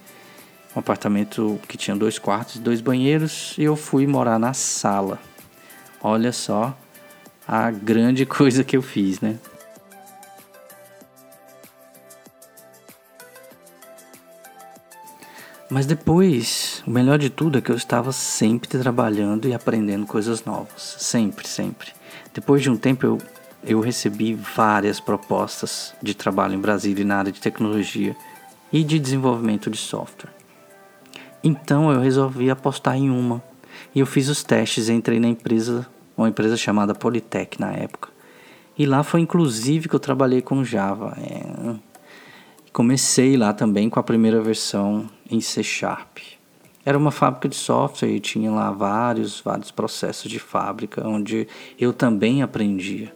Um 0.74 0.80
apartamento 0.80 1.60
que 1.68 1.78
tinha 1.78 1.96
dois 1.96 2.18
quartos 2.18 2.56
e 2.56 2.58
dois 2.58 2.80
banheiros 2.80 3.54
e 3.56 3.62
eu 3.62 3.76
fui 3.76 4.04
morar 4.04 4.36
na 4.36 4.52
sala. 4.52 5.20
Olha 6.02 6.32
só 6.32 6.76
a 7.46 7.70
grande 7.70 8.26
coisa 8.26 8.64
que 8.64 8.76
eu 8.76 8.82
fiz, 8.82 9.20
né? 9.20 9.38
Mas 15.70 15.86
depois, 15.86 16.82
o 16.86 16.90
melhor 16.90 17.18
de 17.18 17.30
tudo 17.30 17.58
é 17.58 17.60
que 17.60 17.70
eu 17.70 17.76
estava 17.76 18.12
sempre 18.12 18.68
trabalhando 18.68 19.48
e 19.48 19.54
aprendendo 19.54 20.04
coisas 20.04 20.44
novas. 20.44 20.96
Sempre, 20.98 21.48
sempre. 21.48 21.92
Depois 22.34 22.60
de 22.60 22.68
um 22.68 22.76
tempo, 22.76 23.06
eu, 23.06 23.18
eu 23.64 23.80
recebi 23.80 24.34
várias 24.34 24.98
propostas 24.98 25.94
de 26.02 26.14
trabalho 26.14 26.54
em 26.54 26.60
Brasília 26.60 27.04
na 27.04 27.16
área 27.16 27.32
de 27.32 27.40
tecnologia 27.40 28.16
e 28.72 28.82
de 28.82 28.98
desenvolvimento 28.98 29.70
de 29.70 29.76
software. 29.76 30.32
Então 31.44 31.92
eu 31.92 32.00
resolvi 32.00 32.50
apostar 32.50 32.96
em 32.96 33.10
uma. 33.10 33.42
E 33.94 34.00
eu 34.00 34.06
fiz 34.06 34.28
os 34.28 34.42
testes, 34.42 34.88
entrei 34.88 35.20
na 35.20 35.28
empresa, 35.28 35.86
uma 36.16 36.28
empresa 36.28 36.56
chamada 36.56 36.94
Polytech 36.94 37.60
na 37.60 37.72
época. 37.72 38.10
E 38.78 38.86
lá 38.86 39.02
foi 39.02 39.20
inclusive 39.20 39.88
que 39.88 39.94
eu 39.94 40.00
trabalhei 40.00 40.40
com 40.40 40.64
Java. 40.64 41.16
É... 41.20 41.74
Comecei 42.72 43.36
lá 43.36 43.52
também 43.52 43.90
com 43.90 44.00
a 44.00 44.02
primeira 44.02 44.40
versão 44.40 45.08
em 45.30 45.40
C 45.40 45.62
Sharp. 45.62 46.18
Era 46.84 46.98
uma 46.98 47.10
fábrica 47.10 47.48
de 47.48 47.54
software 47.54 48.08
e 48.08 48.18
tinha 48.18 48.50
lá 48.50 48.72
vários, 48.72 49.40
vários 49.40 49.70
processos 49.70 50.28
de 50.30 50.38
fábrica 50.38 51.06
onde 51.06 51.46
eu 51.78 51.92
também 51.92 52.42
aprendia. 52.42 53.14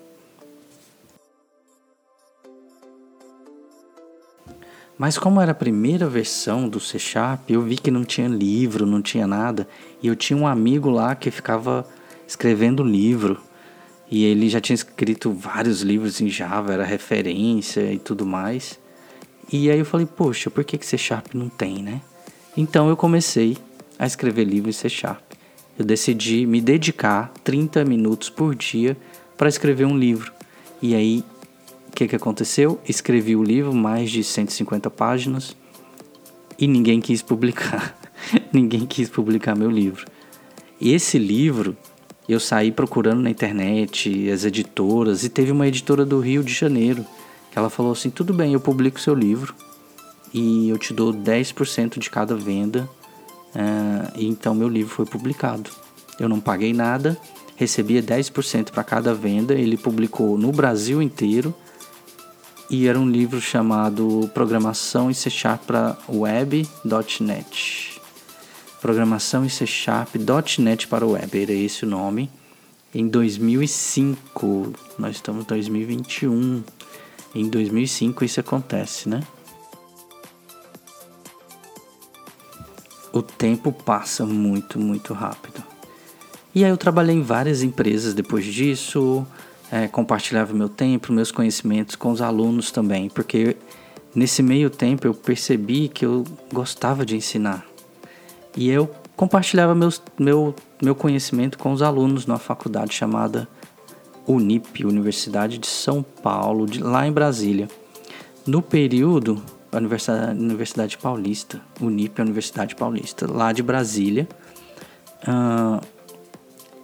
Mas 4.99 5.19
como 5.19 5.41
era 5.41 5.53
a 5.53 5.55
primeira 5.55 6.09
versão 6.09 6.69
do 6.69 6.81
C 6.81 6.99
Sharp, 6.99 7.50
eu 7.50 7.61
vi 7.61 7.76
que 7.76 7.91
não 7.91 8.05
tinha 8.05 8.29
livro, 8.29 8.87
não 8.87 9.03
tinha 9.03 9.26
nada, 9.26 9.69
e 10.03 10.07
eu 10.07 10.17
tinha 10.17 10.37
um 10.38 10.47
amigo 10.47 10.88
lá 10.88 11.15
que 11.15 11.31
ficava 11.31 11.87
escrevendo 12.26 12.83
livro. 12.83 13.38
E 14.11 14.25
ele 14.25 14.49
já 14.49 14.61
tinha 14.61 14.75
escrito 14.75 15.33
vários 15.33 15.83
livros 15.83 16.21
em 16.21 16.29
Java, 16.29 16.73
era 16.73 16.85
referência 16.85 17.93
e 17.93 17.99
tudo 17.99 18.25
mais. 18.25 18.79
E 19.53 19.71
aí 19.71 19.79
eu 19.79 19.85
falei, 19.85 20.07
poxa, 20.07 20.49
por 20.49 20.65
que, 20.65 20.79
que 20.79 20.87
C 20.87 20.97
Sharp 20.97 21.35
não 21.35 21.49
tem, 21.49 21.83
né? 21.83 22.00
Então 22.57 22.88
eu 22.88 22.97
comecei 22.97 23.59
a 23.99 24.07
escrever 24.07 24.45
livros 24.45 24.76
em 24.76 24.79
C 24.79 24.88
Sharp. 24.88 25.33
Eu 25.79 25.85
decidi 25.85 26.47
me 26.47 26.61
dedicar 26.61 27.33
30 27.45 27.85
minutos 27.85 28.31
por 28.31 28.55
dia 28.55 28.97
para 29.37 29.49
escrever 29.49 29.85
um 29.85 29.97
livro. 29.97 30.33
E 30.81 30.95
aí, 30.95 31.23
que, 31.97 32.09
que 32.09 32.17
aconteceu? 32.17 32.81
Escrevi 32.88 33.35
o 33.35 33.43
livro, 33.43 33.75
mais 33.75 34.11
de 34.11 34.23
150 34.23 34.91
páginas, 34.91 35.57
e 36.59 36.69
ninguém 36.69 37.00
quis 37.00 37.23
publicar. 37.23 37.99
ninguém 38.53 38.87
quis 38.87 39.09
publicar 39.09 39.57
meu 39.57 39.71
livro. 39.71 40.07
E 40.81 40.93
esse 40.93 41.19
livro 41.19 41.76
eu 42.29 42.38
saí 42.38 42.71
procurando 42.71 43.23
na 43.23 43.31
internet, 43.31 44.31
as 44.31 44.45
editoras, 44.45 45.25
e 45.25 45.29
teve 45.29 45.53
uma 45.53 45.67
editora 45.67 46.05
do 46.05 46.21
Rio 46.21 46.43
de 46.43 46.53
Janeiro 46.53 47.05
ela 47.57 47.71
falou 47.71 47.93
assim: 47.93 48.11
tudo 48.11 48.35
bem, 48.35 48.53
eu 48.53 48.61
publico 48.61 49.00
seu 49.00 49.15
livro 49.15 49.55
e 50.33 50.69
eu 50.69 50.76
te 50.76 50.93
dou 50.93 51.12
10% 51.12 51.99
de 51.99 52.11
cada 52.11 52.37
venda. 52.37 52.87
Uh, 53.55 54.12
e 54.15 54.26
então 54.26 54.55
meu 54.55 54.69
livro 54.69 54.95
foi 54.95 55.07
publicado. 55.07 55.71
Eu 56.21 56.29
não 56.29 56.38
paguei 56.38 56.75
nada, 56.75 57.17
recebia 57.57 58.03
10% 58.03 58.71
para 58.71 58.85
cada 58.85 59.15
venda. 59.15 59.55
Ele 59.55 59.79
publicou 59.79 60.37
no 60.37 60.53
Brasil 60.53 61.00
inteiro 61.00 61.55
e 62.68 62.88
era 62.88 62.99
um 62.99 63.08
livro 63.08 63.40
chamado 63.40 64.30
Programação 64.35 65.11
em 65.11 65.14
C 65.14 65.30
Sharp 65.30 65.64
para 65.66 65.96
Web.net. 66.08 68.00
Programação 68.80 69.44
em 69.44 69.49
C 69.49 69.66
Sharp.net 69.66 70.88
para 70.88 71.06
Web, 71.06 71.42
era 71.42 71.52
esse 71.52 71.85
o 71.85 71.88
nome. 71.88 72.30
Em 72.94 73.06
2005, 73.08 74.73
nós 74.99 75.16
estamos 75.16 75.44
em 75.44 75.46
2021. 75.46 76.64
Em 77.35 77.49
2005 77.49 78.25
isso 78.25 78.40
acontece, 78.40 79.08
né? 79.08 79.20
O 83.12 83.23
tempo 83.23 83.73
passa 83.73 84.26
muito, 84.26 84.78
muito 84.78 85.14
rápido. 85.14 85.62
E 86.54 86.64
aí 86.64 86.70
eu 86.70 86.76
trabalhei 86.76 87.14
em 87.14 87.23
várias 87.23 87.62
empresas 87.62 88.14
depois 88.14 88.44
disso, 88.44 89.26
é, 89.70 89.88
compartilhava 89.88 90.52
meu 90.52 90.68
tempo, 90.68 91.12
meus 91.12 91.30
conhecimentos 91.30 91.96
com 91.96 92.11
os 92.11 92.23
alunos 92.23 92.70
também, 92.70 93.08
porque 93.08 93.56
nesse 94.14 94.42
meio 94.42 94.70
tempo 94.70 95.06
eu 95.06 95.14
percebi 95.14 95.88
que 95.88 96.04
eu 96.04 96.25
gostava 96.52 97.04
de 97.04 97.16
ensinar. 97.16 97.64
E 98.56 98.70
eu 98.70 98.90
compartilhava 99.16 99.75
meus, 99.75 100.00
meu, 100.18 100.54
meu 100.80 100.94
conhecimento 100.94 101.58
com 101.58 101.73
os 101.73 101.82
alunos 101.82 102.26
numa 102.26 102.38
faculdade 102.38 102.94
chamada 102.94 103.49
Unip, 104.26 104.85
Universidade 104.85 105.58
de 105.58 105.66
São 105.66 106.02
Paulo, 106.02 106.66
de, 106.66 106.82
lá 106.82 107.06
em 107.06 107.12
Brasília. 107.12 107.68
No 108.46 108.62
período, 108.62 109.42
a 109.73 109.76
Universidade, 109.76 110.38
Universidade 110.38 110.99
Paulista, 110.99 111.61
Unip, 111.80 112.20
Universidade 112.20 112.75
Paulista, 112.75 113.30
lá 113.30 113.52
de 113.52 113.62
Brasília. 113.62 114.28
Uh, 115.23 115.96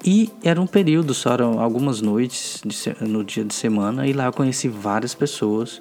e 0.05 0.31
era 0.43 0.61
um 0.61 0.67
período, 0.67 1.15
só 1.15 1.33
eram 1.33 1.61
algumas 1.61 2.01
noites 2.01 2.61
de, 2.65 2.77
no 3.07 3.23
dia 3.23 3.45
de 3.45 3.55
semana, 3.55 4.07
e 4.07 4.13
lá 4.13 4.27
eu 4.27 4.33
conheci 4.33 4.69
várias 4.69 5.15
pessoas, 5.15 5.81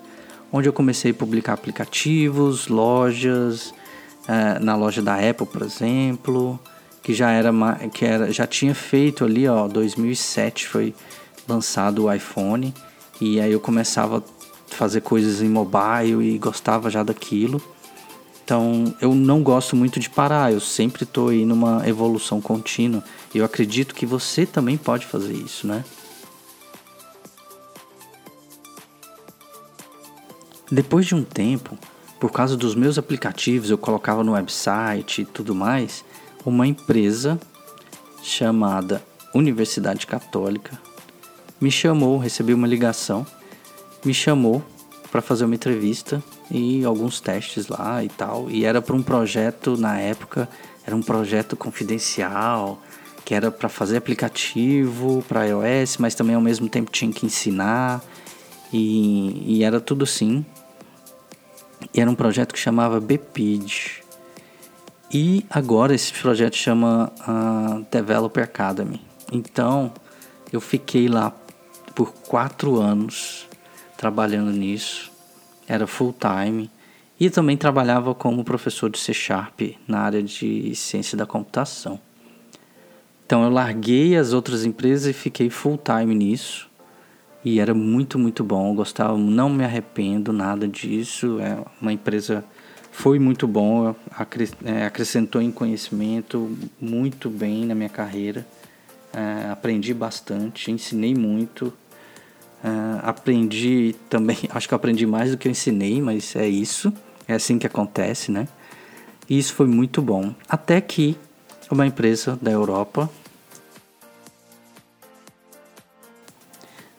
onde 0.52 0.68
eu 0.68 0.74
comecei 0.74 1.12
a 1.12 1.14
publicar 1.14 1.54
aplicativos, 1.54 2.68
lojas, 2.68 3.74
uh, 4.28 4.64
na 4.64 4.76
loja 4.76 5.02
da 5.02 5.16
Apple, 5.16 5.48
por 5.48 5.62
exemplo, 5.62 6.60
que 7.02 7.14
já 7.14 7.32
era 7.32 7.52
que 7.94 8.06
era 8.06 8.32
já 8.32 8.46
tinha 8.46 8.76
feito 8.76 9.26
ali, 9.26 9.48
ó, 9.48 9.68
2007 9.68 10.68
foi 10.68 10.94
lançado 11.48 12.06
o 12.06 12.14
iPhone 12.14 12.74
e 13.20 13.40
aí 13.40 13.52
eu 13.52 13.60
começava 13.60 14.20
a 14.20 14.76
fazer 14.76 15.02
coisas 15.02 15.42
em 15.42 15.50
mobile 15.50 16.24
e 16.24 16.38
gostava 16.38 16.90
já 16.90 17.04
daquilo. 17.04 17.62
Então 18.44 18.94
eu 19.00 19.14
não 19.14 19.42
gosto 19.42 19.76
muito 19.76 20.00
de 20.00 20.10
parar, 20.10 20.52
eu 20.52 20.60
sempre 20.60 21.04
estou 21.04 21.30
aí 21.30 21.46
numa 21.46 21.88
evolução 21.88 22.42
contínua. 22.42 23.04
E 23.34 23.38
eu 23.38 23.46
acredito 23.46 23.96
que 23.96 24.06
você 24.06 24.46
também 24.46 24.78
pode 24.78 25.06
fazer 25.06 25.34
isso, 25.34 25.68
né? 25.68 25.84
Depois 30.72 31.06
de 31.06 31.16
um 31.16 31.24
tempo, 31.24 31.78
por 32.20 32.32
causa 32.32 32.56
dos 32.56 32.76
meus 32.76 32.98
aplicativos, 32.98 33.70
eu 33.70 33.78
colocava 33.78 34.24
no 34.24 34.34
website 34.34 35.22
e 35.22 35.26
tudo 35.26 35.54
mais, 35.54 36.06
uma 36.46 36.66
empresa 36.66 37.40
chamada 38.24 39.04
Universidade 39.34 40.08
Católica 40.08 40.80
me 41.60 41.70
chamou, 41.70 42.18
recebi 42.18 42.54
uma 42.54 42.68
ligação 42.68 43.26
me 44.04 44.14
chamou 44.14 44.64
para 45.12 45.22
fazer 45.22 45.44
uma 45.44 45.56
entrevista 45.56 46.24
e 46.50 46.86
alguns 46.86 47.20
testes 47.20 47.68
lá 47.68 48.04
e 48.04 48.08
tal. 48.08 48.50
E 48.50 48.64
era 48.64 48.82
para 48.82 48.96
um 48.96 49.04
projeto 49.04 49.76
na 49.76 50.00
época, 50.00 50.48
era 50.86 50.96
um 50.96 51.02
projeto 51.02 51.56
confidencial, 51.58 52.82
que 53.26 53.36
era 53.36 53.52
para 53.52 53.68
fazer 53.68 53.98
aplicativo 53.98 55.24
para 55.28 55.46
iOS, 55.46 55.98
mas 55.98 56.16
também 56.16 56.36
ao 56.36 56.42
mesmo 56.42 56.70
tempo 56.70 56.90
tinha 56.90 57.12
que 57.12 57.26
ensinar. 57.26 58.02
E, 58.72 59.58
e 59.58 59.64
era 59.64 59.82
tudo 59.82 60.06
assim. 60.06 60.46
E 61.94 62.00
era 62.00 62.10
um 62.10 62.16
projeto 62.16 62.54
que 62.54 62.60
chamava 62.60 63.00
BPID. 63.02 64.02
E 65.14 65.46
agora 65.50 65.94
esse 65.94 66.14
projeto 66.14 66.56
chama 66.56 67.12
uh, 67.28 67.86
Developer 67.92 68.44
Academy. 68.44 69.02
Então 69.30 69.92
eu 70.54 70.62
fiquei 70.62 71.10
lá 71.10 71.34
por 71.94 72.14
quatro 72.14 72.80
anos 72.80 73.51
trabalhando 74.02 74.52
nisso. 74.52 75.12
Era 75.68 75.86
full 75.86 76.14
time. 76.20 76.72
E 77.20 77.30
também 77.30 77.56
trabalhava 77.56 78.16
como 78.16 78.44
professor 78.44 78.90
de 78.90 78.98
C 78.98 79.14
Sharp 79.14 79.62
na 79.88 80.00
área 80.00 80.24
de 80.24 80.74
ciência 80.76 81.16
da 81.16 81.28
computação. 81.28 82.00
Então 83.24 83.44
eu 83.44 83.52
larguei 83.52 84.18
as 84.18 84.34
outras 84.34 84.66
empresas 84.66 85.06
e 85.06 85.14
fiquei 85.14 85.52
full 85.52 85.78
time 85.78 86.16
nisso. 86.16 86.68
E 87.46 87.60
era 87.60 87.76
muito, 87.76 88.18
muito 88.18 88.44
bom. 88.44 88.74
Gostava, 88.74 89.16
não 89.16 89.50
me 89.50 89.64
arrependo 89.64 90.34
nada 90.34 90.68
disso. 90.68 91.40
É 91.40 91.64
uma 91.80 91.94
empresa 91.94 92.44
foi 92.92 93.20
muito 93.20 93.48
bom, 93.48 93.96
é, 94.66 94.86
acrescentou 94.86 95.42
em 95.42 95.50
conhecimento 95.52 96.58
muito 96.80 97.30
bem 97.30 97.68
na 97.68 97.76
minha 97.76 97.88
carreira. 97.88 98.46
É, 99.14 99.50
aprendi 99.52 99.94
bastante, 99.94 100.72
ensinei 100.72 101.14
muito. 101.14 101.72
É, 102.64 103.00
aprendi 103.04 103.96
também, 104.10 104.38
acho 104.52 104.68
que 104.68 104.76
aprendi 104.76 105.06
mais 105.06 105.32
do 105.32 105.38
que 105.38 105.48
eu 105.48 105.52
ensinei, 105.52 106.02
mas 106.02 106.36
é 106.36 106.48
isso. 106.48 106.94
É 107.28 107.34
assim 107.34 107.58
que 107.58 107.68
acontece, 107.68 108.32
né? 108.32 108.48
E 109.30 109.38
isso 109.38 109.54
foi 109.54 109.68
muito 109.68 110.02
bom. 110.02 110.34
Até 110.50 110.82
que 110.82 111.18
uma 111.70 111.88
empresa 111.88 112.38
da 112.42 112.52
Europa 112.52 113.10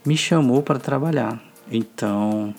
me 0.04 0.16
chamou 0.16 0.62
para 0.62 0.78
trabalhar. 0.78 1.40
Então, 1.70 2.54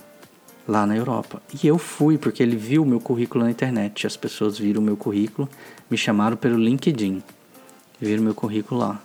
lá 0.67 0.85
na 0.85 0.95
Europa. 0.95 1.41
E 1.61 1.67
eu 1.67 1.77
fui 1.77 2.17
porque 2.17 2.41
ele 2.41 2.55
viu 2.55 2.83
o 2.83 2.85
meu 2.85 2.99
currículo 2.99 3.43
na 3.43 3.51
internet. 3.51 4.07
As 4.07 4.15
pessoas 4.15 4.57
viram 4.57 4.81
o 4.81 4.83
meu 4.83 4.97
currículo, 4.97 5.47
me 5.89 5.97
chamaram 5.97 6.37
pelo 6.37 6.57
LinkedIn. 6.57 7.21
Viram 7.99 8.23
meu 8.23 8.33
currículo 8.33 8.79
lá. 8.79 9.01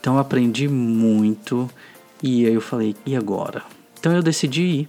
Então 0.00 0.14
eu 0.14 0.20
aprendi 0.20 0.68
muito 0.68 1.68
e 2.22 2.46
aí 2.46 2.54
eu 2.54 2.60
falei, 2.60 2.94
e 3.06 3.16
agora? 3.16 3.62
Então 3.98 4.14
eu 4.14 4.22
decidi 4.22 4.62
ir. 4.62 4.88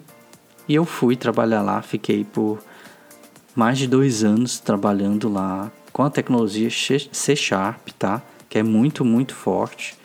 E 0.68 0.76
eu 0.76 0.86
fui 0.86 1.16
trabalhar 1.16 1.62
lá, 1.62 1.82
fiquei 1.82 2.24
por 2.24 2.64
mais 3.56 3.78
de 3.78 3.88
dois 3.88 4.24
anos 4.24 4.60
trabalhando 4.60 5.28
lá 5.28 5.72
com 5.92 6.04
a 6.04 6.10
tecnologia 6.10 6.70
C 6.70 7.36
Sharp, 7.36 7.90
tá? 8.00 8.22
Que 8.50 8.60
é 8.60 8.64
muito, 8.64 9.04
muito 9.04 9.36
forte 9.36 9.96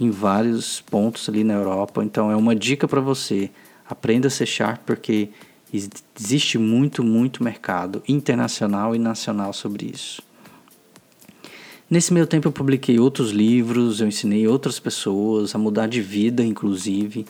em 0.00 0.10
vários 0.10 0.80
pontos 0.80 1.28
ali 1.28 1.44
na 1.44 1.54
Europa. 1.54 2.02
Então 2.04 2.30
é 2.30 2.36
uma 2.36 2.54
dica 2.54 2.86
para 2.86 3.00
você. 3.00 3.50
Aprenda 3.88 4.30
C 4.30 4.46
Sharp 4.46 4.80
porque 4.86 5.30
existe 5.72 6.58
muito, 6.58 7.02
muito 7.02 7.42
mercado 7.42 8.02
internacional 8.08 8.94
e 8.94 8.98
nacional 8.98 9.52
sobre 9.52 9.90
isso. 9.92 10.22
Nesse 11.88 12.12
meio 12.12 12.26
tempo 12.26 12.48
eu 12.48 12.52
publiquei 12.52 12.98
outros 12.98 13.30
livros, 13.30 14.00
eu 14.00 14.08
ensinei 14.08 14.48
outras 14.48 14.80
pessoas 14.80 15.54
a 15.54 15.58
mudar 15.58 15.86
de 15.86 16.02
vida, 16.02 16.42
inclusive. 16.42 17.24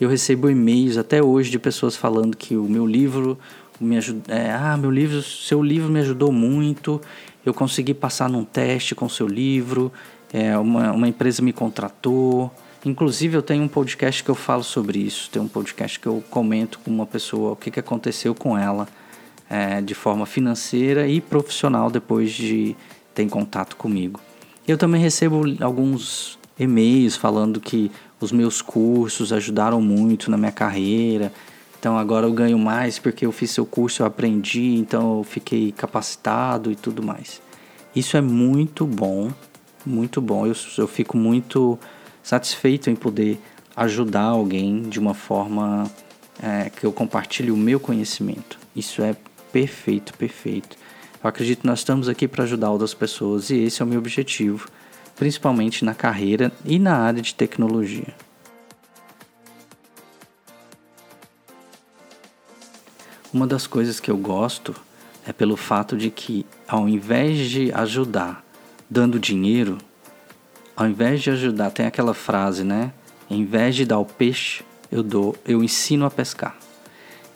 Eu 0.00 0.08
recebo 0.08 0.48
e-mails 0.48 0.96
até 0.96 1.20
hoje 1.20 1.50
de 1.50 1.58
pessoas 1.58 1.96
falando 1.96 2.36
que 2.36 2.56
o 2.56 2.64
meu 2.64 2.86
livro 2.86 3.36
me 3.80 3.96
ajudou, 3.96 4.32
é, 4.32 4.52
ah, 4.52 4.76
meu 4.76 4.92
livro, 4.92 5.20
seu 5.22 5.60
livro 5.60 5.90
me 5.90 5.98
ajudou 5.98 6.30
muito. 6.30 7.00
Eu 7.44 7.52
consegui 7.52 7.94
passar 7.94 8.28
num 8.28 8.44
teste 8.44 8.94
com 8.94 9.08
seu 9.08 9.26
livro. 9.26 9.92
É, 10.32 10.56
uma, 10.56 10.92
uma 10.92 11.08
empresa 11.08 11.42
me 11.42 11.52
contratou. 11.52 12.52
Inclusive 12.84 13.36
eu 13.36 13.42
tenho 13.42 13.64
um 13.64 13.68
podcast 13.68 14.22
que 14.22 14.30
eu 14.30 14.36
falo 14.36 14.62
sobre 14.62 15.00
isso. 15.00 15.28
Tem 15.30 15.42
um 15.42 15.48
podcast 15.48 15.98
que 15.98 16.06
eu 16.06 16.22
comento 16.30 16.78
com 16.78 16.92
uma 16.92 17.06
pessoa 17.06 17.52
o 17.52 17.56
que, 17.56 17.72
que 17.72 17.80
aconteceu 17.80 18.36
com 18.36 18.56
ela 18.56 18.86
é, 19.50 19.80
de 19.80 19.94
forma 19.94 20.26
financeira 20.26 21.08
e 21.08 21.20
profissional 21.20 21.90
depois 21.90 22.30
de 22.30 22.76
tem 23.16 23.28
contato 23.28 23.76
comigo. 23.76 24.20
Eu 24.68 24.76
também 24.76 25.00
recebo 25.00 25.42
alguns 25.60 26.38
e-mails 26.58 27.16
falando 27.16 27.58
que 27.58 27.90
os 28.20 28.30
meus 28.30 28.60
cursos 28.60 29.32
ajudaram 29.32 29.80
muito 29.80 30.30
na 30.30 30.36
minha 30.36 30.52
carreira. 30.52 31.32
Então 31.80 31.96
agora 31.96 32.26
eu 32.26 32.32
ganho 32.32 32.58
mais 32.58 32.98
porque 32.98 33.24
eu 33.24 33.32
fiz 33.32 33.50
seu 33.50 33.64
curso, 33.64 34.02
eu 34.02 34.06
aprendi, 34.06 34.74
então 34.74 35.18
eu 35.18 35.24
fiquei 35.24 35.72
capacitado 35.72 36.70
e 36.70 36.76
tudo 36.76 37.02
mais. 37.02 37.40
Isso 37.94 38.16
é 38.16 38.20
muito 38.20 38.84
bom, 38.84 39.30
muito 39.84 40.20
bom. 40.20 40.46
Eu, 40.46 40.54
eu 40.76 40.86
fico 40.86 41.16
muito 41.16 41.78
satisfeito 42.22 42.90
em 42.90 42.96
poder 42.96 43.40
ajudar 43.74 44.24
alguém 44.24 44.82
de 44.82 44.98
uma 44.98 45.14
forma 45.14 45.90
é, 46.42 46.70
que 46.70 46.84
eu 46.84 46.92
compartilhe 46.92 47.50
o 47.50 47.56
meu 47.56 47.80
conhecimento. 47.80 48.58
Isso 48.74 49.00
é 49.00 49.14
perfeito, 49.52 50.12
perfeito. 50.14 50.76
Eu 51.22 51.28
acredito 51.28 51.60
que 51.60 51.66
nós 51.66 51.80
estamos 51.80 52.08
aqui 52.08 52.28
para 52.28 52.44
ajudar 52.44 52.70
outras 52.70 52.94
pessoas 52.94 53.50
e 53.50 53.56
esse 53.56 53.82
é 53.82 53.84
o 53.84 53.88
meu 53.88 53.98
objetivo, 53.98 54.68
principalmente 55.16 55.84
na 55.84 55.94
carreira 55.94 56.52
e 56.64 56.78
na 56.78 56.96
área 56.96 57.22
de 57.22 57.34
tecnologia. 57.34 58.14
Uma 63.32 63.46
das 63.46 63.66
coisas 63.66 64.00
que 64.00 64.10
eu 64.10 64.16
gosto 64.16 64.74
é 65.26 65.32
pelo 65.32 65.56
fato 65.56 65.96
de 65.96 66.10
que, 66.10 66.46
ao 66.68 66.88
invés 66.88 67.50
de 67.50 67.72
ajudar 67.72 68.44
dando 68.88 69.18
dinheiro, 69.18 69.78
ao 70.76 70.86
invés 70.86 71.22
de 71.22 71.30
ajudar, 71.30 71.70
tem 71.70 71.86
aquela 71.86 72.14
frase, 72.14 72.62
né? 72.62 72.92
Em 73.28 73.44
vez 73.44 73.74
de 73.74 73.84
dar 73.84 73.98
o 73.98 74.04
peixe, 74.04 74.62
eu 74.90 75.02
dou, 75.02 75.34
eu 75.44 75.62
ensino 75.64 76.06
a 76.06 76.10
pescar. 76.10 76.56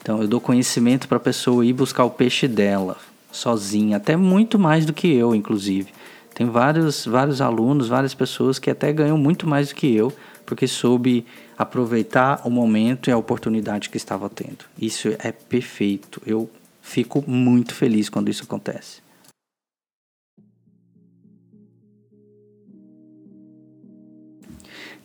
Então 0.01 0.21
eu 0.21 0.27
dou 0.27 0.39
conhecimento 0.39 1.07
para 1.07 1.17
a 1.17 1.19
pessoa 1.19 1.65
ir 1.65 1.73
buscar 1.73 2.05
o 2.05 2.09
peixe 2.09 2.47
dela, 2.47 2.97
sozinha, 3.31 3.97
até 3.97 4.15
muito 4.15 4.59
mais 4.59 4.85
do 4.85 4.93
que 4.93 5.07
eu, 5.07 5.33
inclusive. 5.33 5.91
Tem 6.33 6.49
vários, 6.49 7.05
vários 7.05 7.41
alunos, 7.41 7.87
várias 7.87 8.13
pessoas 8.13 8.57
que 8.57 8.69
até 8.69 8.91
ganham 8.91 9.17
muito 9.17 9.47
mais 9.47 9.69
do 9.69 9.75
que 9.75 9.93
eu, 9.93 10.13
porque 10.45 10.67
soube 10.67 11.25
aproveitar 11.57 12.41
o 12.45 12.49
momento 12.49 13.09
e 13.09 13.13
a 13.13 13.17
oportunidade 13.17 13.89
que 13.89 13.97
estava 13.97 14.29
tendo. 14.29 14.65
Isso 14.79 15.09
é 15.19 15.31
perfeito. 15.31 16.21
Eu 16.25 16.49
fico 16.81 17.23
muito 17.29 17.75
feliz 17.75 18.09
quando 18.09 18.29
isso 18.29 18.43
acontece. 18.43 19.01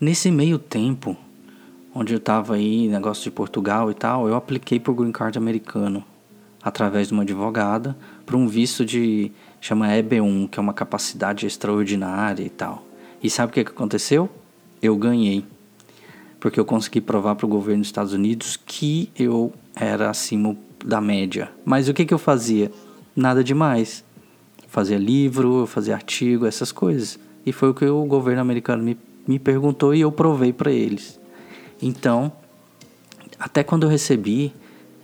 Nesse 0.00 0.30
meio 0.30 0.58
tempo, 0.58 1.16
onde 1.94 2.12
eu 2.12 2.18
estava 2.18 2.54
aí, 2.54 2.86
negócio 2.86 3.24
de 3.24 3.30
Portugal 3.30 3.90
e 3.90 3.94
tal, 3.94 4.28
eu 4.28 4.34
apliquei 4.34 4.78
para 4.78 4.92
o 4.92 4.94
Green 4.94 5.12
Card 5.12 5.38
americano 5.38 6.04
através 6.62 7.08
de 7.08 7.14
uma 7.14 7.22
advogada 7.22 7.96
para 8.26 8.36
um 8.36 8.48
visto 8.48 8.84
de 8.84 9.30
chama 9.60 9.86
EB1, 9.88 10.50
que 10.50 10.58
é 10.58 10.60
uma 10.60 10.74
capacidade 10.74 11.46
extraordinária 11.46 12.44
e 12.44 12.50
tal. 12.50 12.84
E 13.22 13.30
sabe 13.30 13.50
o 13.50 13.54
que, 13.54 13.60
aconteceu? 13.60 14.28
Eu 14.82 14.96
ganhei. 14.96 15.44
Porque 16.38 16.60
eu 16.60 16.64
consegui 16.64 17.00
provar 17.00 17.36
para 17.36 17.46
o 17.46 17.48
governo 17.48 17.80
dos 17.80 17.88
Estados 17.88 18.12
Unidos 18.12 18.56
que 18.56 19.10
eu 19.16 19.52
era 19.74 20.10
acima 20.10 20.56
da 20.84 21.00
média. 21.00 21.50
Mas 21.64 21.88
o 21.88 21.94
que, 21.94 22.04
que 22.04 22.12
eu 22.12 22.18
fazia? 22.18 22.70
Nada 23.14 23.42
demais. 23.42 24.04
Fazia 24.68 24.98
livro, 24.98 25.66
fazia 25.66 25.94
artigo, 25.94 26.46
essas 26.46 26.70
coisas. 26.70 27.18
E 27.44 27.52
foi 27.52 27.70
o 27.70 27.74
que 27.74 27.86
o 27.86 28.04
governo 28.04 28.42
americano 28.42 28.82
me, 28.82 28.98
me 29.26 29.38
perguntou 29.38 29.94
e 29.94 30.00
eu 30.00 30.12
provei 30.12 30.52
para 30.52 30.70
eles. 30.70 31.18
Então, 31.80 32.30
até 33.38 33.62
quando 33.62 33.84
eu 33.84 33.88
recebi 33.88 34.52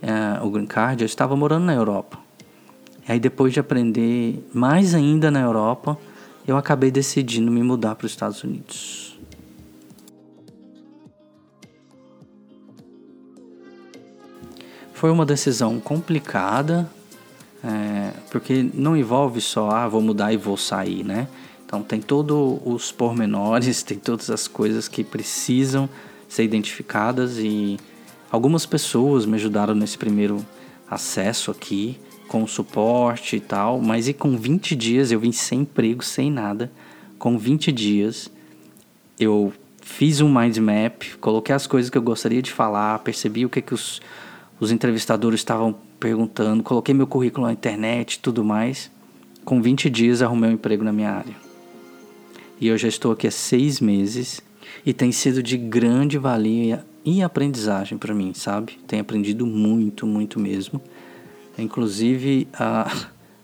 uh, 0.03 0.45
o 0.45 0.51
Green 0.51 0.65
Card, 0.65 1.01
eu 1.01 1.05
estava 1.05 1.35
morando 1.35 1.65
na 1.65 1.73
Europa. 1.73 2.19
Aí 3.07 3.19
depois 3.19 3.53
de 3.53 3.59
aprender 3.59 4.45
mais 4.53 4.95
ainda 4.95 5.29
na 5.29 5.41
Europa, 5.41 5.97
eu 6.47 6.57
acabei 6.57 6.91
decidindo 6.91 7.51
me 7.51 7.61
mudar 7.61 7.95
para 7.95 8.05
os 8.05 8.11
Estados 8.11 8.43
Unidos. 8.43 9.17
Foi 14.93 15.11
uma 15.11 15.25
decisão 15.25 15.79
complicada, 15.79 16.89
é, 17.63 18.11
porque 18.31 18.69
não 18.73 18.95
envolve 18.95 19.41
só, 19.41 19.69
ah, 19.69 19.87
vou 19.87 20.01
mudar 20.01 20.31
e 20.31 20.37
vou 20.37 20.55
sair, 20.55 21.03
né? 21.03 21.27
Então 21.65 21.83
tem 21.83 22.01
todos 22.01 22.59
os 22.63 22.91
pormenores, 22.91 23.83
tem 23.83 23.97
todas 23.97 24.29
as 24.29 24.47
coisas 24.47 24.87
que 24.87 25.03
precisam 25.03 25.89
ser 26.29 26.43
identificadas 26.43 27.37
e 27.37 27.77
Algumas 28.33 28.65
pessoas 28.65 29.27
me 29.27 29.35
ajudaram 29.35 29.75
nesse 29.75 29.95
primeiro 29.95 30.43
acesso 30.89 31.51
aqui, 31.51 31.99
com 32.33 32.47
suporte 32.47 33.35
e 33.35 33.39
tal, 33.39 33.79
mas 33.79 34.07
e 34.07 34.13
com 34.13 34.35
20 34.35 34.75
dias 34.75 35.11
eu 35.11 35.19
vim 35.19 35.31
sem 35.31 35.59
emprego, 35.59 36.03
sem 36.03 36.31
nada. 36.31 36.71
Com 37.19 37.37
20 37.37 37.71
dias 37.71 38.27
eu 39.19 39.53
fiz 39.83 40.19
um 40.19 40.33
mind 40.33 40.57
map, 40.57 41.03
coloquei 41.21 41.53
as 41.53 41.67
coisas 41.67 41.91
que 41.91 41.97
eu 41.97 42.01
gostaria 42.01 42.41
de 42.41 42.51
falar, 42.51 42.97
percebi 42.99 43.45
o 43.45 43.49
que, 43.49 43.61
que 43.61 43.75
os, 43.75 44.01
os 44.59 44.71
entrevistadores 44.71 45.41
estavam 45.41 45.75
perguntando, 45.99 46.63
coloquei 46.63 46.95
meu 46.95 47.05
currículo 47.05 47.45
na 47.45 47.53
internet 47.53 48.15
e 48.15 48.19
tudo 48.19 48.43
mais. 48.43 48.89
Com 49.45 49.61
20 49.61 49.87
dias 49.87 50.23
arrumei 50.23 50.49
um 50.49 50.53
emprego 50.53 50.83
na 50.83 50.91
minha 50.91 51.11
área. 51.11 51.35
E 52.59 52.67
eu 52.67 52.75
já 52.79 52.87
estou 52.87 53.11
aqui 53.11 53.27
há 53.27 53.31
seis 53.31 53.79
meses 53.79 54.41
e 54.83 54.91
tem 54.91 55.11
sido 55.11 55.43
de 55.43 55.55
grande 55.55 56.17
valia 56.17 56.83
e 57.05 57.21
aprendizagem 57.21 57.95
para 57.95 58.11
mim, 58.11 58.33
sabe? 58.33 58.79
Tenho 58.87 59.03
aprendido 59.03 59.45
muito, 59.45 60.07
muito 60.07 60.39
mesmo. 60.39 60.81
Inclusive, 61.57 62.47
a, 62.53 62.91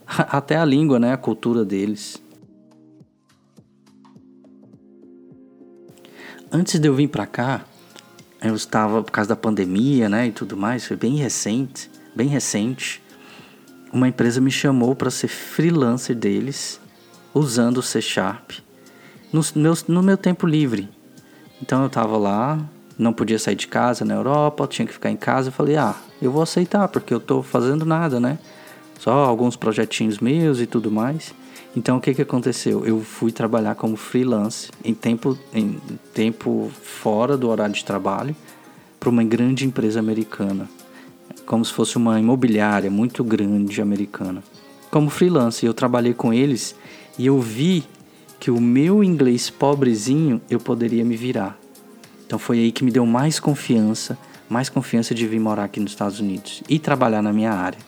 até 0.38 0.58
a 0.58 0.66
língua, 0.66 1.00
né? 1.00 1.14
A 1.14 1.18
cultura 1.18 1.64
deles. 1.64 2.22
Antes 6.52 6.80
de 6.80 6.88
eu 6.88 6.96
vir 6.96 7.08
para 7.08 7.28
cá, 7.28 7.64
eu 8.42 8.56
estava, 8.56 9.04
por 9.04 9.12
causa 9.12 9.30
da 9.30 9.36
pandemia, 9.36 10.10
né? 10.10 10.28
E 10.28 10.32
tudo 10.32 10.58
mais, 10.58 10.86
foi 10.86 10.98
bem 10.98 11.16
recente, 11.16 11.92
bem 12.16 12.28
recente. 12.28 13.02
Uma 13.94 14.08
empresa 14.08 14.42
me 14.42 14.50
chamou 14.50 14.96
para 14.96 15.12
ser 15.12 15.28
freelancer 15.28 16.16
deles, 16.16 16.80
usando 17.34 17.78
o 17.78 17.84
C 17.84 18.02
Sharp, 18.02 18.52
no 19.32 19.42
meu, 19.56 19.74
no 19.88 20.02
meu 20.02 20.18
tempo 20.18 20.48
livre. 20.48 20.90
Então 21.62 21.82
eu 21.82 21.88
estava 21.88 22.18
lá, 22.18 22.60
não 22.98 23.14
podia 23.14 23.38
sair 23.38 23.56
de 23.56 23.68
casa 23.68 24.04
na 24.04 24.16
Europa, 24.16 24.68
tinha 24.68 24.88
que 24.88 24.94
ficar 24.94 25.12
em 25.12 25.18
casa. 25.18 25.50
Eu 25.50 25.54
falei, 25.54 25.76
ah, 25.76 25.96
eu 26.22 26.32
vou 26.32 26.42
aceitar, 26.42 26.88
porque 26.88 27.14
eu 27.14 27.20
tô 27.20 27.42
fazendo 27.42 27.86
nada, 27.86 28.20
né? 28.20 28.40
Só 29.00 29.12
alguns 29.12 29.56
projetinhos 29.56 30.20
meus 30.20 30.60
e 30.60 30.66
tudo 30.66 30.92
mais. 30.92 31.34
Então 31.76 31.98
o 31.98 32.02
que, 32.02 32.14
que 32.14 32.22
aconteceu? 32.22 32.86
Eu 32.86 33.00
fui 33.02 33.32
trabalhar 33.32 33.76
como 33.76 33.96
freelance 33.96 34.70
em 34.84 34.94
tempo, 34.94 35.38
em 35.54 35.80
tempo 36.14 36.72
fora 36.84 37.38
do 37.38 37.48
horário 37.48 37.74
de 37.74 37.86
trabalho 37.86 38.36
para 39.00 39.10
uma 39.10 39.24
grande 39.24 39.66
empresa 39.66 40.00
americana, 40.00 40.70
como 41.46 41.64
se 41.64 41.72
fosse 41.72 41.96
uma 41.96 42.20
imobiliária 42.20 42.92
muito 42.92 43.24
grande 43.24 43.82
americana. 43.82 44.44
Como 44.92 45.10
freelance, 45.10 45.66
eu 45.66 45.74
trabalhei 45.74 46.14
com 46.14 46.34
eles 46.34 46.76
e 47.18 47.28
eu 47.28 47.40
vi 47.40 47.86
que 48.40 48.50
o 48.50 48.60
meu 48.60 49.04
inglês 49.04 49.50
pobrezinho 49.50 50.42
eu 50.50 50.60
poderia 50.60 51.06
me 51.06 51.16
virar. 51.16 51.58
Então 52.26 52.40
foi 52.40 52.60
aí 52.60 52.72
que 52.72 52.84
me 52.84 52.92
deu 52.92 53.06
mais 53.06 53.40
confiança, 53.40 54.18
mais 54.50 54.68
confiança 54.68 55.14
de 55.14 55.28
vir 55.28 55.40
morar 55.40 55.66
aqui 55.66 55.80
nos 55.80 55.92
Estados 55.92 56.20
Unidos 56.20 56.64
e 56.68 56.80
trabalhar 56.80 57.22
na 57.22 57.32
minha 57.32 57.52
área. 57.52 57.80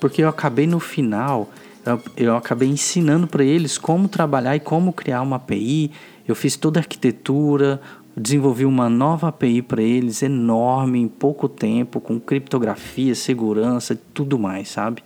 Porque 0.00 0.22
eu 0.22 0.28
acabei 0.28 0.66
no 0.66 0.80
final, 0.80 1.48
eu, 1.86 2.02
eu 2.16 2.36
acabei 2.36 2.68
ensinando 2.68 3.26
para 3.26 3.44
eles 3.44 3.78
como 3.78 4.08
trabalhar 4.08 4.56
e 4.56 4.60
como 4.60 4.92
criar 4.92 5.22
uma 5.22 5.36
API. 5.36 5.92
Eu 6.26 6.34
fiz 6.34 6.56
toda 6.56 6.80
a 6.80 6.82
arquitetura, 6.82 7.80
desenvolvi 8.16 8.64
uma 8.64 8.88
nova 8.90 9.28
API 9.28 9.62
para 9.62 9.82
eles, 9.82 10.22
enorme, 10.22 11.00
em 11.00 11.08
pouco 11.08 11.48
tempo, 11.48 12.00
com 12.00 12.18
criptografia, 12.18 13.14
segurança, 13.14 13.98
tudo 14.12 14.38
mais, 14.38 14.68
sabe? 14.68 15.02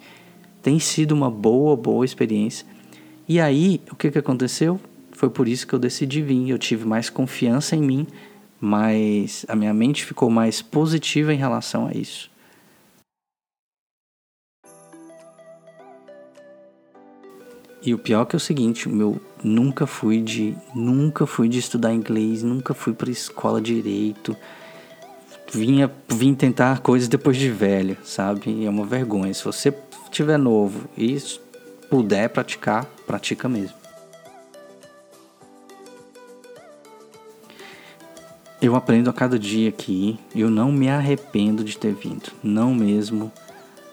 Tem 0.63 0.79
sido 0.79 1.13
uma 1.13 1.31
boa, 1.31 1.77
boa 1.77 2.05
experiência. 2.05 2.67
E 3.29 3.39
aí, 3.39 3.81
o 3.91 3.95
que, 3.95 4.11
que 4.11 4.19
aconteceu? 4.19 4.81
Foi 5.13 5.29
por 5.29 5.49
isso 5.49 5.67
que 5.67 5.75
eu 5.75 5.79
decidi 5.79 6.23
vir. 6.23 6.49
Eu 6.49 6.59
tive 6.59 6.87
mais 6.87 7.11
confiança 7.11 7.77
em 7.77 7.83
mim 7.83 8.07
mas 8.61 9.45
a 9.49 9.55
minha 9.55 9.73
mente 9.73 10.05
ficou 10.05 10.31
mais 10.31 10.61
positiva 10.61 11.33
em 11.33 11.37
relação 11.37 11.87
a 11.87 11.93
isso. 11.93 12.31
E 17.81 17.95
o 17.95 17.99
pior 17.99 18.25
que 18.27 18.35
é 18.35 18.39
o 18.39 18.41
seguinte, 18.41 18.89
meu 18.89 19.21
nunca 19.43 19.87
fui 19.87 20.21
de 20.21 20.55
nunca 20.75 21.27
fui 21.27 21.49
de 21.49 21.59
estudar 21.59 21.95
inglês, 21.95 22.43
nunca 22.43 22.75
fui 22.75 22.93
para 22.93 23.11
escola 23.11 23.61
direito. 23.61 24.37
Vinha 25.53 25.91
vim 26.09 26.35
tentar 26.35 26.81
coisas 26.81 27.09
depois 27.09 27.37
de 27.37 27.51
velho, 27.51 27.97
sabe? 28.03 28.51
E 28.51 28.67
é 28.67 28.71
uma 28.71 28.85
vergonha. 28.85 29.33
Se 29.33 29.45
você 29.45 29.73
tiver 30.11 30.37
novo 30.37 30.89
e 30.99 31.17
puder 31.89 32.29
praticar, 32.29 32.85
pratica 33.07 33.49
mesmo. 33.49 33.78
Eu 38.61 38.75
aprendo 38.75 39.09
a 39.09 39.13
cada 39.13 39.39
dia 39.39 39.69
aqui. 39.69 40.19
Eu 40.35 40.51
não 40.51 40.73
me 40.73 40.89
arrependo 40.89 41.63
de 41.63 41.79
ter 41.79 41.95
vindo. 41.95 42.33
Não 42.43 42.75
mesmo. 42.75 43.31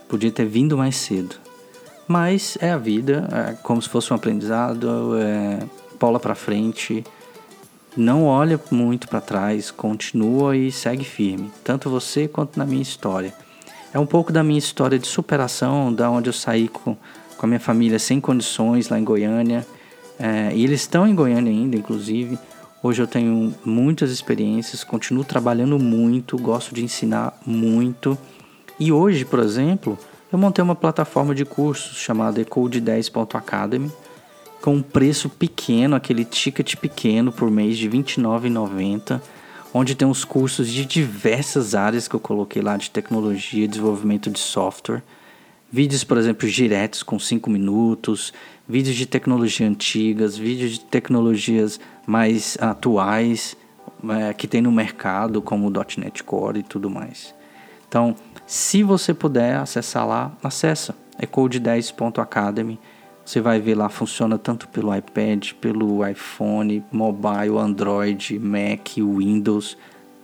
Podia 0.09 0.31
ter 0.31 0.45
vindo 0.45 0.77
mais 0.77 0.95
cedo. 0.95 1.35
Mas 2.07 2.57
é 2.61 2.71
a 2.71 2.77
vida, 2.77 3.27
é 3.31 3.53
como 3.63 3.81
se 3.81 3.89
fosse 3.89 4.13
um 4.13 4.15
aprendizado, 4.15 5.17
é 5.17 5.59
bola 5.99 6.19
para 6.19 6.35
frente. 6.35 7.03
Não 7.97 8.25
olha 8.25 8.59
muito 8.69 9.07
para 9.07 9.21
trás, 9.21 9.71
continua 9.71 10.55
e 10.55 10.71
segue 10.71 11.03
firme, 11.05 11.49
tanto 11.63 11.89
você 11.89 12.27
quanto 12.27 12.59
na 12.59 12.65
minha 12.65 12.81
história. 12.81 13.33
É 13.93 13.97
um 13.97 14.05
pouco 14.05 14.31
da 14.31 14.43
minha 14.43 14.59
história 14.59 14.99
de 14.99 15.07
superação, 15.07 15.91
da 15.91 16.11
onde 16.11 16.29
eu 16.29 16.33
saí 16.33 16.67
com, 16.67 16.95
com 17.37 17.45
a 17.45 17.47
minha 17.47 17.59
família 17.59 17.97
sem 17.97 18.19
condições 18.19 18.89
lá 18.89 18.99
em 18.99 19.03
Goiânia. 19.03 19.65
É, 20.19 20.53
e 20.53 20.63
eles 20.63 20.81
estão 20.81 21.07
em 21.07 21.15
Goiânia 21.15 21.51
ainda, 21.51 21.77
inclusive. 21.77 22.37
Hoje 22.85 23.01
eu 23.01 23.07
tenho 23.07 23.51
muitas 23.65 24.11
experiências, 24.11 24.83
continuo 24.83 25.23
trabalhando 25.23 25.79
muito, 25.79 26.37
gosto 26.37 26.75
de 26.75 26.83
ensinar 26.83 27.35
muito. 27.43 28.15
E 28.79 28.91
hoje, 28.91 29.25
por 29.25 29.39
exemplo, 29.39 29.97
eu 30.31 30.37
montei 30.37 30.63
uma 30.63 30.75
plataforma 30.75 31.33
de 31.33 31.43
cursos 31.45 31.97
chamada 31.97 32.39
Ecode10.academy 32.39 33.91
com 34.61 34.75
um 34.75 34.83
preço 34.83 35.31
pequeno, 35.31 35.95
aquele 35.95 36.23
ticket 36.23 36.75
pequeno 36.75 37.31
por 37.31 37.49
mês 37.49 37.75
de 37.75 37.89
R$ 37.89 37.97
29,90, 38.03 39.19
onde 39.73 39.95
tem 39.95 40.07
os 40.07 40.23
cursos 40.23 40.69
de 40.69 40.85
diversas 40.85 41.73
áreas 41.73 42.07
que 42.07 42.15
eu 42.15 42.19
coloquei 42.19 42.61
lá 42.61 42.77
de 42.77 42.91
tecnologia, 42.91 43.67
desenvolvimento 43.67 44.29
de 44.29 44.37
software. 44.37 45.01
Vídeos, 45.71 46.03
por 46.03 46.19
exemplo, 46.19 46.47
diretos 46.47 47.01
com 47.01 47.17
5 47.17 47.49
minutos, 47.49 48.31
vídeos 48.69 48.95
de 48.95 49.07
tecnologia 49.07 49.67
antigas, 49.67 50.37
vídeos 50.37 50.73
de 50.73 50.81
tecnologias 50.81 51.79
mais 52.05 52.57
atuais 52.59 53.57
é, 54.09 54.33
que 54.33 54.47
tem 54.47 54.61
no 54.61 54.71
mercado, 54.71 55.41
como 55.41 55.67
o 55.67 55.71
.NET 55.97 56.23
Core 56.23 56.59
e 56.59 56.63
tudo 56.63 56.89
mais. 56.89 57.33
Então, 57.87 58.15
se 58.45 58.83
você 58.83 59.13
puder 59.13 59.57
acessar 59.57 60.07
lá, 60.07 60.31
acessa 60.43 60.95
ecode10.academy. 61.21 62.79
Você 63.23 63.41
vai 63.41 63.59
ver 63.59 63.75
lá, 63.75 63.89
funciona 63.89 64.37
tanto 64.37 64.67
pelo 64.67 64.95
iPad, 64.95 65.53
pelo 65.53 66.07
iPhone, 66.07 66.83
mobile, 66.91 67.57
Android, 67.57 68.37
Mac, 68.37 68.97
Windows, 68.97 69.75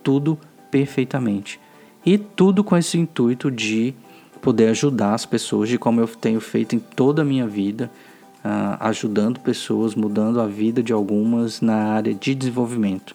tudo 0.04 0.38
perfeitamente. 0.70 1.58
E 2.06 2.16
tudo 2.16 2.62
com 2.62 2.76
esse 2.76 2.98
intuito 2.98 3.50
de 3.50 3.94
poder 4.40 4.68
ajudar 4.68 5.14
as 5.14 5.26
pessoas, 5.26 5.68
de 5.68 5.78
como 5.78 6.00
eu 6.00 6.06
tenho 6.06 6.40
feito 6.40 6.76
em 6.76 6.78
toda 6.78 7.22
a 7.22 7.24
minha 7.24 7.46
vida, 7.46 7.90
uh, 8.44 8.76
ajudando 8.80 9.40
pessoas, 9.40 9.94
mudando 9.94 10.40
a 10.40 10.46
vida 10.46 10.82
de 10.82 10.92
algumas 10.92 11.60
na 11.60 11.94
área 11.94 12.14
de 12.14 12.34
desenvolvimento. 12.34 13.14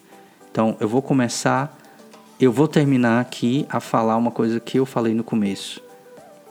Então, 0.51 0.75
eu 0.79 0.87
vou 0.87 1.01
começar, 1.01 1.77
eu 2.39 2.51
vou 2.51 2.67
terminar 2.67 3.19
aqui 3.19 3.65
a 3.69 3.79
falar 3.79 4.17
uma 4.17 4.31
coisa 4.31 4.59
que 4.59 4.79
eu 4.79 4.85
falei 4.85 5.13
no 5.13 5.23
começo. 5.23 5.81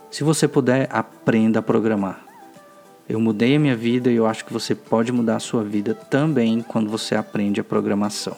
Se 0.09 0.23
você 0.23 0.47
puder, 0.47 0.87
aprenda 0.91 1.59
a 1.59 1.61
programar. 1.61 2.21
Eu 3.09 3.19
mudei 3.19 3.55
a 3.55 3.59
minha 3.59 3.75
vida 3.75 4.09
e 4.11 4.15
eu 4.15 4.25
acho 4.25 4.43
que 4.43 4.51
você 4.51 4.75
pode 4.75 5.11
mudar 5.11 5.37
a 5.37 5.39
sua 5.39 5.63
vida 5.63 5.93
também 5.93 6.61
quando 6.61 6.89
você 6.89 7.15
aprende 7.15 7.61
a 7.61 7.63
programação. 7.63 8.35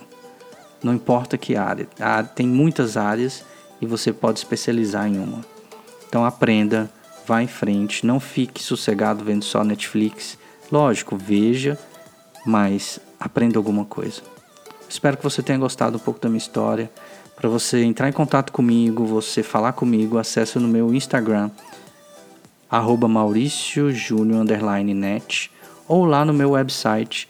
Não 0.84 0.94
importa 0.94 1.38
que 1.38 1.56
área, 1.56 1.88
tem 2.36 2.48
muitas 2.48 2.96
áreas 2.96 3.44
e 3.82 3.86
você 3.86 4.14
pode 4.14 4.40
especializar 4.40 5.08
em 5.08 5.18
uma. 5.18 5.42
Então 6.08 6.24
aprenda, 6.24 6.90
vá 7.30 7.42
em 7.44 7.48
frente, 7.48 8.08
não 8.08 8.20
fique 8.20 8.64
sossegado 8.64 9.24
vendo 9.24 9.46
só 9.46 9.64
Netflix. 9.64 10.36
Lógico, 10.72 11.16
veja, 11.16 11.78
mas 12.44 13.00
aprenda 13.20 13.60
alguma 13.60 13.86
coisa. 13.86 14.24
Espero 14.90 15.16
que 15.16 15.24
você 15.24 15.44
tenha 15.44 15.60
gostado 15.60 15.98
um 15.98 16.00
pouco 16.00 16.20
da 16.20 16.28
minha 16.28 16.40
história. 16.40 16.92
Para 17.36 17.48
você 17.48 17.84
entrar 17.84 18.10
em 18.10 18.12
contato 18.12 18.52
comigo, 18.52 19.06
você 19.06 19.44
falar 19.44 19.74
comigo, 19.74 20.18
acesse 20.18 20.58
no 20.58 20.68
meu 20.68 20.92
Instagram, 20.92 21.52
arroba 22.68 23.08
mauriciojunior_net 23.08 25.52
ou 25.88 26.06
lá 26.06 26.26
no 26.26 26.34
meu 26.34 26.50
website 26.52 27.30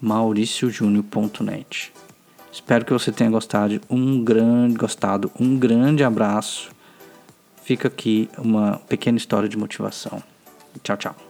mauriciojunior.net. 0.00 1.92
Espero 2.50 2.86
que 2.86 2.94
você 2.94 3.12
tenha 3.12 3.30
gostado. 3.30 3.78
Um 3.90 4.24
grande 4.24 4.76
gostado, 4.76 5.30
um 5.38 5.58
grande 5.58 6.02
abraço 6.02 6.73
fica 7.64 7.88
aqui 7.88 8.28
uma 8.38 8.78
pequena 8.88 9.16
história 9.16 9.48
de 9.48 9.56
motivação. 9.56 10.22
Tchau, 10.82 10.96
tchau. 10.96 11.23